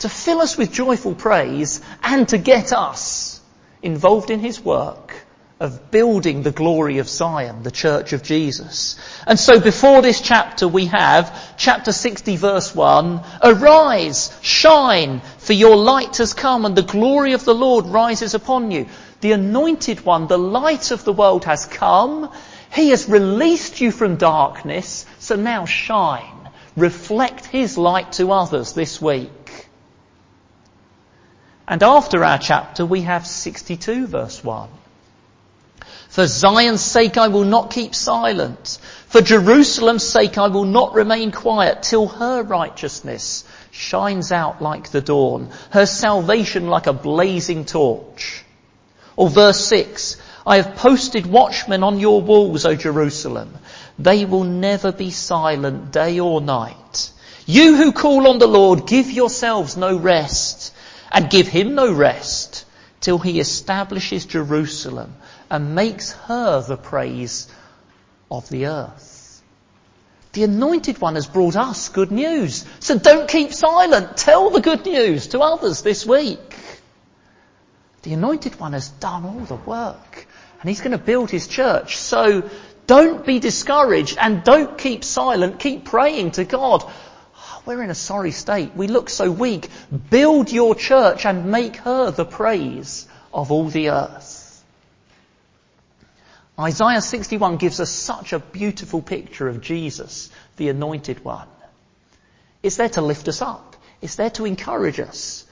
to 0.00 0.08
fill 0.08 0.40
us 0.40 0.56
with 0.56 0.72
joyful 0.72 1.14
praise 1.14 1.80
and 2.02 2.28
to 2.28 2.38
get 2.38 2.72
us 2.72 3.40
involved 3.82 4.30
in 4.30 4.40
his 4.40 4.60
work 4.60 5.25
of 5.58 5.90
building 5.90 6.42
the 6.42 6.50
glory 6.50 6.98
of 6.98 7.08
Zion, 7.08 7.62
the 7.62 7.70
church 7.70 8.12
of 8.12 8.22
Jesus. 8.22 8.98
And 9.26 9.40
so 9.40 9.58
before 9.58 10.02
this 10.02 10.20
chapter 10.20 10.68
we 10.68 10.86
have 10.86 11.56
chapter 11.56 11.92
60 11.92 12.36
verse 12.36 12.74
1, 12.74 13.22
arise, 13.42 14.38
shine, 14.42 15.22
for 15.38 15.54
your 15.54 15.76
light 15.76 16.18
has 16.18 16.34
come 16.34 16.66
and 16.66 16.76
the 16.76 16.82
glory 16.82 17.32
of 17.32 17.46
the 17.46 17.54
Lord 17.54 17.86
rises 17.86 18.34
upon 18.34 18.70
you. 18.70 18.86
The 19.22 19.32
anointed 19.32 20.04
one, 20.04 20.26
the 20.26 20.38
light 20.38 20.90
of 20.90 21.04
the 21.04 21.14
world 21.14 21.46
has 21.46 21.64
come. 21.64 22.30
He 22.70 22.90
has 22.90 23.08
released 23.08 23.80
you 23.80 23.90
from 23.90 24.16
darkness, 24.16 25.06
so 25.18 25.36
now 25.36 25.64
shine. 25.64 26.50
Reflect 26.76 27.46
his 27.46 27.78
light 27.78 28.12
to 28.12 28.30
others 28.30 28.74
this 28.74 29.00
week. 29.00 29.68
And 31.66 31.82
after 31.82 32.22
our 32.22 32.38
chapter 32.38 32.84
we 32.84 33.02
have 33.02 33.26
62 33.26 34.06
verse 34.06 34.44
1. 34.44 34.68
For 36.16 36.26
Zion's 36.26 36.80
sake 36.80 37.18
I 37.18 37.28
will 37.28 37.44
not 37.44 37.70
keep 37.70 37.94
silent. 37.94 38.78
For 39.08 39.20
Jerusalem's 39.20 40.02
sake 40.02 40.38
I 40.38 40.48
will 40.48 40.64
not 40.64 40.94
remain 40.94 41.30
quiet 41.30 41.82
till 41.82 42.06
her 42.06 42.42
righteousness 42.42 43.44
shines 43.70 44.32
out 44.32 44.62
like 44.62 44.90
the 44.90 45.02
dawn, 45.02 45.50
her 45.72 45.84
salvation 45.84 46.68
like 46.68 46.86
a 46.86 46.94
blazing 46.94 47.66
torch. 47.66 48.42
Or 49.14 49.28
verse 49.28 49.62
6, 49.66 50.16
I 50.46 50.56
have 50.56 50.76
posted 50.76 51.26
watchmen 51.26 51.82
on 51.82 52.00
your 52.00 52.22
walls, 52.22 52.64
O 52.64 52.74
Jerusalem. 52.74 53.54
They 53.98 54.24
will 54.24 54.44
never 54.44 54.92
be 54.92 55.10
silent 55.10 55.92
day 55.92 56.18
or 56.18 56.40
night. 56.40 57.12
You 57.44 57.76
who 57.76 57.92
call 57.92 58.26
on 58.26 58.38
the 58.38 58.46
Lord, 58.46 58.86
give 58.86 59.10
yourselves 59.10 59.76
no 59.76 59.94
rest 59.98 60.72
and 61.12 61.28
give 61.28 61.46
him 61.46 61.74
no 61.74 61.92
rest 61.92 62.45
till 63.06 63.18
he 63.20 63.38
establishes 63.38 64.26
Jerusalem 64.26 65.14
and 65.48 65.76
makes 65.76 66.10
her 66.10 66.60
the 66.60 66.76
praise 66.76 67.46
of 68.32 68.48
the 68.48 68.66
earth. 68.66 69.44
The 70.32 70.42
anointed 70.42 71.00
one 71.00 71.14
has 71.14 71.28
brought 71.28 71.54
us 71.54 71.88
good 71.88 72.10
news. 72.10 72.64
So 72.80 72.98
don't 72.98 73.28
keep 73.28 73.52
silent. 73.52 74.16
Tell 74.16 74.50
the 74.50 74.60
good 74.60 74.84
news 74.84 75.28
to 75.28 75.38
others 75.38 75.82
this 75.82 76.04
week. 76.04 76.56
The 78.02 78.12
anointed 78.12 78.58
one 78.58 78.72
has 78.72 78.88
done 78.88 79.24
all 79.24 79.44
the 79.44 79.54
work 79.54 80.26
and 80.60 80.68
he's 80.68 80.80
going 80.80 80.98
to 80.98 80.98
build 80.98 81.30
his 81.30 81.46
church. 81.46 81.98
So 81.98 82.50
don't 82.88 83.24
be 83.24 83.38
discouraged 83.38 84.18
and 84.20 84.42
don't 84.42 84.76
keep 84.76 85.04
silent. 85.04 85.60
Keep 85.60 85.84
praying 85.84 86.32
to 86.32 86.44
God. 86.44 86.82
We're 87.66 87.82
in 87.82 87.90
a 87.90 87.96
sorry 87.96 88.30
state. 88.30 88.76
We 88.76 88.86
look 88.86 89.10
so 89.10 89.30
weak. 89.30 89.68
Build 90.10 90.52
your 90.52 90.76
church 90.76 91.26
and 91.26 91.50
make 91.50 91.76
her 91.78 92.12
the 92.12 92.24
praise 92.24 93.08
of 93.34 93.50
all 93.50 93.68
the 93.68 93.90
earth. 93.90 94.64
Isaiah 96.58 97.02
61 97.02 97.58
gives 97.58 97.80
us 97.80 97.90
such 97.90 98.32
a 98.32 98.38
beautiful 98.38 99.02
picture 99.02 99.48
of 99.48 99.60
Jesus, 99.60 100.30
the 100.56 100.68
anointed 100.68 101.22
one. 101.24 101.48
It's 102.62 102.76
there 102.76 102.88
to 102.90 103.02
lift 103.02 103.28
us 103.28 103.42
up. 103.42 103.76
It's 104.00 104.14
there 104.14 104.30
to 104.30 104.46
encourage 104.46 105.00
us, 105.00 105.44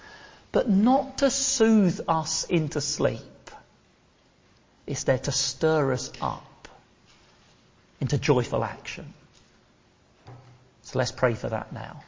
but 0.52 0.70
not 0.70 1.18
to 1.18 1.30
soothe 1.30 2.00
us 2.08 2.44
into 2.44 2.80
sleep. 2.80 3.20
It's 4.86 5.04
there 5.04 5.18
to 5.18 5.32
stir 5.32 5.92
us 5.92 6.12
up 6.20 6.68
into 8.00 8.18
joyful 8.18 8.64
action. 8.64 9.12
So 10.94 11.00
let's 11.00 11.10
pray 11.10 11.34
for 11.34 11.48
that 11.48 11.72
now. 11.72 12.04